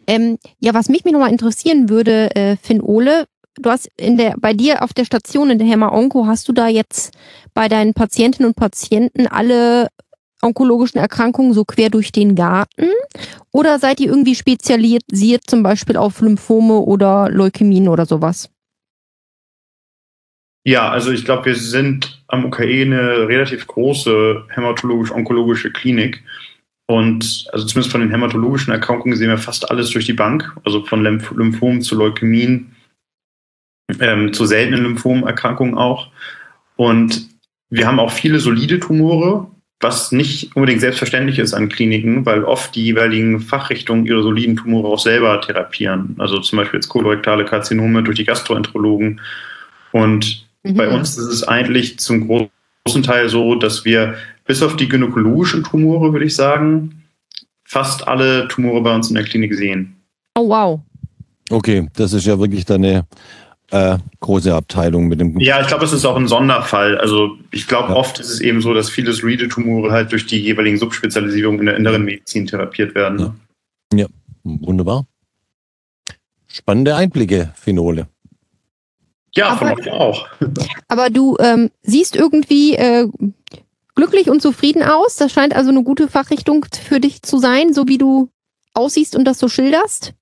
Ähm, 0.06 0.38
ja, 0.60 0.74
was 0.74 0.90
mich 0.90 1.04
nochmal 1.06 1.32
interessieren 1.32 1.90
würde, 1.90 2.36
äh, 2.36 2.58
Finn 2.58 2.82
Ole, 2.82 3.26
du 3.56 3.70
hast 3.70 3.90
in 3.98 4.18
der, 4.18 4.36
bei 4.38 4.54
dir 4.54 4.84
auf 4.84 4.94
der 4.94 5.06
Station 5.06 5.50
in 5.50 5.60
der 5.60 5.68
Herma 5.68 5.92
Onko, 5.94 6.26
hast 6.26 6.48
du 6.48 6.54
da 6.54 6.68
jetzt 6.68 7.14
bei 7.54 7.68
deinen 7.68 7.94
Patientinnen 7.94 8.50
und 8.50 8.56
Patienten 8.56 9.28
alle 9.28 9.88
onkologischen 10.42 11.00
Erkrankungen 11.00 11.54
so 11.54 11.66
quer 11.66 11.90
durch 11.90 12.12
den 12.12 12.36
Garten? 12.36 12.90
Oder 13.52 13.80
seid 13.80 14.00
ihr 14.00 14.08
irgendwie 14.08 14.36
spezialisiert 14.36 15.44
zum 15.48 15.64
Beispiel 15.64 15.98
auf 15.98 16.22
Lymphome 16.22 16.80
oder 16.80 17.30
Leukämien 17.30 17.88
oder 17.88 18.06
sowas? 18.06 18.50
Ja, 20.68 20.90
also 20.90 21.12
ich 21.12 21.24
glaube, 21.24 21.46
wir 21.46 21.56
sind 21.56 22.22
am 22.28 22.44
UKE 22.44 22.82
eine 22.82 23.30
relativ 23.30 23.68
große 23.68 24.44
hämatologisch-onkologische 24.50 25.72
Klinik. 25.72 26.22
Und 26.88 27.48
also 27.54 27.66
zumindest 27.66 27.90
von 27.90 28.02
den 28.02 28.12
hämatologischen 28.12 28.74
Erkrankungen 28.74 29.16
sehen 29.16 29.30
wir 29.30 29.38
fast 29.38 29.72
alles 29.72 29.92
durch 29.92 30.08
die 30.08 30.14
Bank, 30.14 30.54
also 30.66 30.84
von 30.84 31.02
Lymphomen 31.04 31.82
zu 31.82 31.96
Leukämien, 31.96 32.76
ähm, 34.02 34.34
zu 34.34 34.46
seltenen 34.46 34.84
Lymphomerkrankungen 34.84 35.78
auch. 35.78 36.12
Und 36.76 37.30
wir 37.70 37.88
haben 37.88 38.02
auch 38.02 38.12
viele 38.12 38.40
solide 38.40 38.82
Tumore, 38.82 39.48
was 39.80 40.12
nicht 40.12 40.54
unbedingt 40.54 40.82
selbstverständlich 40.82 41.40
ist 41.40 41.54
an 41.54 41.70
Kliniken, 41.70 42.26
weil 42.26 42.44
oft 42.44 42.76
die 42.76 42.84
jeweiligen 42.84 43.40
Fachrichtungen 43.40 44.06
ihre 44.06 44.22
soliden 44.22 44.58
Tumore 44.58 44.90
auch 44.90 45.00
selber 45.00 45.40
therapieren. 45.40 46.18
Also 46.18 46.40
zum 46.42 46.58
Beispiel 46.58 46.80
jetzt 46.80 46.90
kolorektale 46.90 47.46
Karzinome 47.46 48.04
durch 48.04 48.18
die 48.18 48.26
Gastroenterologen. 48.26 49.22
Und 49.94 50.46
mhm. 50.72 50.78
bei 50.78 50.90
uns 50.90 51.18
ist 51.18 51.28
es 51.28 51.44
eigentlich 51.44 52.00
zum 52.00 52.28
großen 52.28 53.04
Teil 53.04 53.30
so, 53.30 53.56
dass 53.56 53.86
wir 53.86 54.16
bis 54.46 54.64
auf 54.64 54.76
die 54.76 54.88
gynäkologischen 54.88 55.64
Tumore, 55.64 56.14
würde 56.14 56.26
ich 56.26 56.36
sagen, 56.36 57.04
fast 57.64 58.08
alle 58.08 58.48
Tumore 58.48 58.82
bei 58.82 58.96
uns 58.96 59.10
in 59.10 59.16
der 59.16 59.26
Klinik 59.26 59.54
sehen. 59.54 59.98
Oh 60.36 60.50
wow. 60.50 60.80
Okay, 61.50 61.88
das 61.96 62.14
ist 62.14 62.26
ja 62.26 62.40
wirklich 62.40 62.66
deine 62.66 63.06
äh, 63.72 63.98
große 64.20 64.54
Abteilung 64.54 65.08
mit 65.08 65.20
dem. 65.20 65.40
Ja, 65.40 65.62
ich 65.62 65.68
glaube, 65.68 65.86
es 65.86 65.94
ist 65.94 66.06
auch 66.06 66.16
ein 66.16 66.28
Sonderfall. 66.28 66.98
Also 66.98 67.38
ich 67.52 67.68
glaube, 67.68 67.90
ja. 67.90 67.96
oft 67.96 68.20
ist 68.20 68.30
es 68.30 68.42
eben 68.42 68.62
so, 68.62 68.74
dass 68.74 68.90
viele 68.90 69.12
Reade-Tumore 69.12 69.92
halt 69.92 70.12
durch 70.12 70.26
die 70.26 70.40
jeweiligen 70.40 70.78
Subspezialisierungen 70.78 71.60
in 71.62 71.66
der 71.66 71.76
inneren 71.78 72.06
Medizin 72.06 72.48
therapiert 72.48 72.96
werden. 72.96 73.36
Ja, 73.94 74.00
ja. 74.00 74.06
wunderbar. 74.44 75.06
Spannende 76.48 76.96
Einblicke, 76.96 77.54
Phenole. 77.56 78.08
Ja, 79.36 79.50
aber, 79.50 79.58
von 79.58 79.80
euch 79.80 79.92
auch. 79.92 80.28
aber 80.88 81.10
du 81.10 81.38
ähm, 81.40 81.72
siehst 81.84 82.16
irgendwie 82.16 82.76
äh, 82.76 83.08
glücklich 83.96 84.30
und 84.30 84.42
zufrieden 84.42 84.84
aus. 84.84 85.16
Das 85.18 85.32
scheint 85.32 85.56
also 85.56 85.70
eine 85.70 85.84
gute 85.84 86.08
Fachrichtung 86.08 86.66
für 86.84 87.00
dich 87.00 87.22
zu 87.22 87.38
sein, 87.38 87.74
so 87.74 87.88
wie 87.88 87.98
du 87.98 88.30
aussiehst 88.74 89.16
und 89.16 89.26
das 89.26 89.40
so 89.40 89.50
schilderst. 89.50 90.14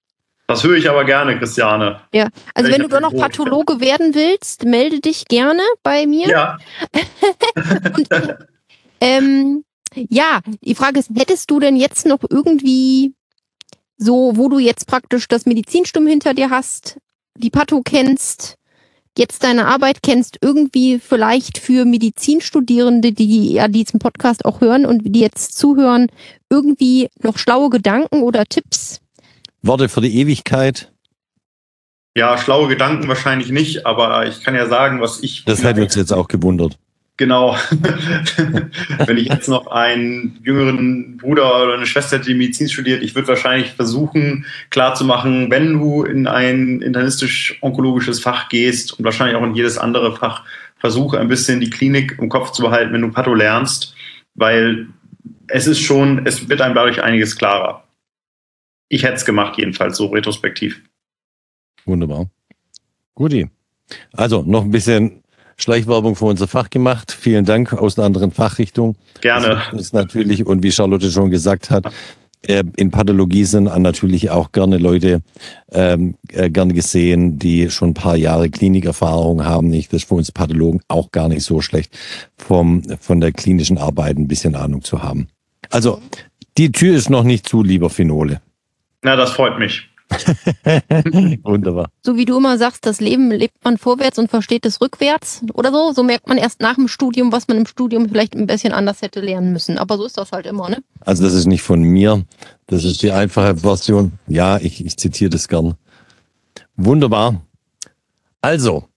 Das 0.48 0.64
höre 0.64 0.76
ich 0.76 0.90
aber 0.90 1.06
gerne, 1.06 1.38
Christiane. 1.40 2.02
Ja, 2.14 2.30
also 2.54 2.70
wenn, 2.70 2.82
wenn 2.82 2.82
du 2.84 2.88
doch 2.90 3.02
noch 3.02 3.16
Pathologe 3.16 3.80
werden 3.80 4.14
willst, 4.14 4.64
melde 4.64 5.00
dich 5.00 5.26
gerne 5.26 5.64
bei 5.82 6.06
mir. 6.06 6.28
Ja. 6.28 6.58
Und, 7.98 8.08
ähm, 9.02 9.64
ja, 9.96 10.42
die 10.62 10.76
Frage 10.76 11.00
ist, 11.00 11.10
hättest 11.16 11.50
du 11.50 11.60
denn 11.60 11.76
jetzt 11.76 12.06
noch 12.06 12.20
irgendwie 12.30 13.14
so, 13.98 14.34
wo 14.36 14.50
du 14.50 14.60
jetzt 14.60 14.88
praktisch 14.88 15.28
das 15.28 15.46
Medizinstumm 15.46 16.06
hinter 16.06 16.34
dir 16.34 16.50
hast, 16.50 16.98
die 17.38 17.50
Patho 17.50 17.82
kennst, 17.84 18.56
jetzt 19.18 19.44
deine 19.44 19.68
Arbeit 19.68 20.04
kennst, 20.04 20.38
irgendwie 20.42 21.00
vielleicht 21.00 21.58
für 21.58 21.86
Medizinstudierende, 21.86 23.12
die 23.12 23.54
ja 23.54 23.68
diesen 23.68 24.00
Podcast 24.00 24.46
auch 24.46 24.62
hören 24.62 24.86
und 24.86 25.04
die 25.04 25.20
jetzt 25.20 25.58
zuhören, 25.58 26.08
irgendwie 26.50 27.10
noch 27.22 27.38
schlaue 27.38 27.70
Gedanken 27.70 28.22
oder 28.22 28.46
Tipps 28.46 29.02
Worte 29.68 29.90
für 29.90 30.02
die 30.02 30.18
Ewigkeit? 30.20 30.92
Ja, 32.18 32.38
schlaue 32.38 32.68
Gedanken 32.68 33.08
wahrscheinlich 33.08 33.50
nicht, 33.50 33.86
aber 33.86 34.26
ich 34.26 34.42
kann 34.42 34.56
ja 34.56 34.68
sagen, 34.68 35.02
was 35.02 35.22
ich. 35.22 35.44
Das 35.46 35.64
hätte 35.64 35.82
uns 35.82 35.96
jetzt 35.96 36.14
auch 36.14 36.28
gewundert. 36.28 36.78
Genau. 37.18 37.56
Wenn 39.06 39.18
ich 39.18 39.30
jetzt 39.30 39.48
noch 39.48 39.68
einen 39.68 40.40
jüngeren 40.44 41.18
Bruder 41.18 41.64
oder 41.64 41.76
eine 41.76 41.86
Schwester 41.86 42.18
hätte, 42.18 42.28
die 42.28 42.36
Medizin 42.36 42.68
studiert, 42.68 43.04
ich 43.04 43.16
würde 43.16 43.30
wahrscheinlich 43.30 43.72
versuchen, 43.72 44.46
klarzumachen, 44.70 45.50
wenn 45.50 45.74
du 45.74 46.04
in 46.04 46.28
ein 46.28 46.82
internistisch-onkologisches 46.82 48.20
Fach 48.20 48.50
gehst 48.50 49.00
und 49.00 49.06
wahrscheinlich 49.06 49.38
auch 49.38 49.44
in 49.44 49.56
jedes 49.56 49.78
andere 49.78 50.16
Fach, 50.16 50.44
versuche 50.78 51.20
ein 51.20 51.30
bisschen 51.30 51.62
die 51.62 51.70
Klinik 51.70 52.18
im 52.20 52.28
Kopf 52.28 52.52
zu 52.52 52.64
behalten, 52.64 52.94
wenn 52.94 53.02
du 53.02 53.12
Patho 53.12 53.34
lernst, 53.34 53.96
weil 54.34 54.88
es 55.48 55.68
ist 55.68 55.80
schon, 55.80 56.26
es 56.26 56.50
wird 56.50 56.62
einem 56.62 56.76
dadurch 56.76 57.02
einiges 57.02 57.38
klarer. 57.38 57.86
Ich 58.90 59.04
hätte 59.04 59.16
es 59.16 59.26
gemacht, 59.26 59.58
jedenfalls 59.58 59.98
so 59.98 60.08
retrospektiv. 60.08 60.82
Wunderbar. 61.86 62.30
Guti. 63.14 63.50
Also 64.12 64.44
noch 64.44 64.64
ein 64.64 64.72
bisschen 64.72 65.24
Schleichwerbung 65.58 66.16
für 66.16 66.26
unser 66.26 66.48
Fach 66.48 66.70
gemacht. 66.70 67.12
Vielen 67.12 67.46
Dank 67.46 67.74
aus 67.74 67.98
einer 67.98 68.06
anderen 68.06 68.32
Fachrichtung. 68.32 68.96
Gerne. 69.22 69.62
Das 69.72 69.82
ist 69.82 69.94
natürlich, 69.94 70.46
und 70.46 70.64
wie 70.64 70.72
Charlotte 70.72 71.10
schon 71.10 71.30
gesagt 71.30 71.70
hat, 71.70 71.92
äh, 72.48 72.64
in 72.76 72.92
Pathologie 72.92 73.44
sind 73.46 73.66
natürlich 73.66 74.30
auch 74.30 74.52
gerne 74.52 74.78
Leute 74.78 75.22
ähm, 75.72 76.16
äh, 76.32 76.50
gern 76.50 76.74
gesehen, 76.74 77.40
die 77.40 77.70
schon 77.70 77.90
ein 77.90 77.94
paar 77.94 78.16
Jahre 78.16 78.50
Klinikerfahrung 78.50 79.46
haben. 79.46 79.70
Nicht, 79.70 79.94
das 79.94 80.04
ist 80.04 80.10
für 80.10 80.16
uns 80.16 80.32
Pathologen 80.32 80.82
auch 80.88 81.12
gar 81.12 81.28
nicht 81.28 81.44
so 81.44 81.62
schlecht, 81.62 81.98
vom, 82.38 82.84
von 83.00 83.20
der 83.20 83.32
klinischen 83.32 83.78
Arbeit 83.78 84.18
ein 84.18 84.28
bisschen 84.28 84.56
Ahnung 84.56 84.84
zu 84.84 85.02
haben. 85.02 85.28
Also, 85.72 86.02
die 86.58 86.72
Tür 86.72 86.96
ist 86.96 87.10
noch 87.10 87.24
nicht 87.24 87.48
zu, 87.48 87.64
lieber 87.64 87.90
Finole. 87.90 88.42
Na, 89.02 89.16
das 89.16 89.32
freut 89.32 89.58
mich. 89.60 89.90
Wunderbar. 91.44 91.90
So 92.04 92.16
wie 92.16 92.26
du 92.26 92.38
immer 92.38 92.58
sagst, 92.58 92.86
das 92.86 93.02
Leben 93.02 93.32
lebt 93.32 93.64
man 93.64 93.78
vorwärts 93.78 94.20
und 94.20 94.30
versteht 94.30 94.66
es 94.66 94.80
rückwärts 94.82 95.42
oder 95.54 95.72
so. 95.72 95.94
So 95.94 96.04
merkt 96.04 96.28
man 96.28 96.38
erst 96.38 96.62
nach 96.62 96.76
dem 96.76 96.88
Studium, 96.88 97.32
was 97.32 97.48
man 97.48 97.58
im 97.58 97.66
Studium 97.66 98.08
vielleicht 98.10 98.36
ein 98.36 98.48
bisschen 98.48 98.74
anders 98.74 99.02
hätte 99.02 99.20
lernen 99.22 99.52
müssen. 99.52 99.78
Aber 99.78 99.98
so 99.98 100.06
ist 100.06 100.18
das 100.18 100.32
halt 100.32 100.46
immer, 100.46 100.70
ne? 100.70 100.84
Also 101.02 101.24
das 101.24 101.34
ist 101.34 101.48
nicht 101.48 101.64
von 101.64 101.82
mir. 101.82 102.24
Das 102.68 102.84
ist 102.84 103.02
die 103.02 103.12
einfache 103.12 103.58
Version. 103.58 104.14
Ja, 104.28 104.58
ich, 104.58 104.86
ich 104.86 104.98
zitiere 104.98 105.30
das 105.30 105.48
gern. 105.48 105.76
Wunderbar. 106.76 107.42
Also, 108.42 108.88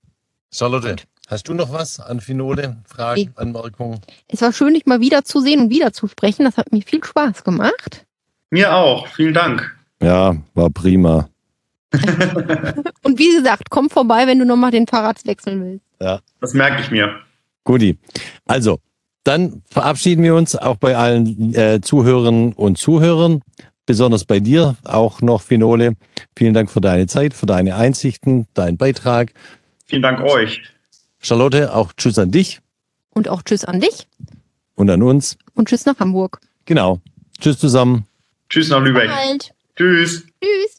Charlotte, 0.52 0.96
hast 1.28 1.48
du 1.48 1.54
noch 1.54 1.72
was 1.72 2.00
an 2.00 2.20
Finole? 2.20 2.78
Fragen, 2.86 3.20
Nee. 3.20 3.30
Anmerkungen? 3.36 4.00
Es 4.28 4.42
war 4.42 4.52
schön, 4.52 4.74
dich 4.74 4.86
mal 4.86 5.00
wieder 5.00 5.24
zu 5.24 5.40
sehen 5.40 5.60
und 5.60 5.70
wieder 5.70 5.92
zu 5.92 6.06
sprechen. 6.08 6.44
Das 6.44 6.56
hat 6.56 6.72
mir 6.72 6.82
viel 6.82 7.02
Spaß 7.02 7.44
gemacht. 7.44 8.04
Mir 8.50 8.74
auch. 8.74 9.06
Vielen 9.08 9.34
Dank. 9.34 9.77
Ja, 10.02 10.36
war 10.54 10.70
prima. 10.70 11.28
Und 13.02 13.18
wie 13.18 13.34
gesagt, 13.36 13.70
komm 13.70 13.88
vorbei, 13.90 14.26
wenn 14.26 14.38
du 14.38 14.44
nochmal 14.44 14.70
den 14.70 14.86
Fahrrad 14.86 15.24
wechseln 15.26 15.64
willst. 15.64 15.84
Ja. 16.00 16.20
Das 16.40 16.52
merke 16.54 16.82
ich 16.82 16.90
mir. 16.90 17.14
Guti. 17.64 17.98
Also, 18.46 18.78
dann 19.24 19.62
verabschieden 19.70 20.22
wir 20.22 20.34
uns 20.34 20.54
auch 20.54 20.76
bei 20.76 20.96
allen 20.96 21.54
äh, 21.54 21.80
Zuhörern 21.80 22.52
und 22.52 22.78
Zuhörern, 22.78 23.42
besonders 23.86 24.24
bei 24.24 24.38
dir 24.40 24.76
auch 24.84 25.20
noch, 25.20 25.42
Finole. 25.42 25.94
Vielen 26.36 26.54
Dank 26.54 26.70
für 26.70 26.80
deine 26.80 27.06
Zeit, 27.06 27.34
für 27.34 27.46
deine 27.46 27.76
Einsichten, 27.76 28.46
deinen 28.54 28.76
Beitrag. 28.76 29.32
Vielen 29.86 30.02
Dank 30.02 30.20
euch. 30.20 30.62
Charlotte, 31.20 31.74
auch 31.74 31.92
Tschüss 31.96 32.18
an 32.18 32.30
dich 32.30 32.60
Und 33.10 33.28
auch 33.28 33.42
Tschüss 33.42 33.64
an 33.64 33.80
dich 33.80 34.06
und 34.76 34.88
an 34.90 35.02
uns. 35.02 35.36
und 35.54 35.68
Tschüss 35.68 35.84
nach 35.86 35.98
Hamburg. 35.98 36.38
Genau. 36.66 37.00
Tschüss 37.40 37.58
zusammen. 37.58 38.06
Tschüss 38.48 38.68
nach 38.68 38.80
Lübeck. 38.80 39.08
Bald. 39.08 39.52
Tschüss. 39.78 40.26
Tschüss. 40.42 40.77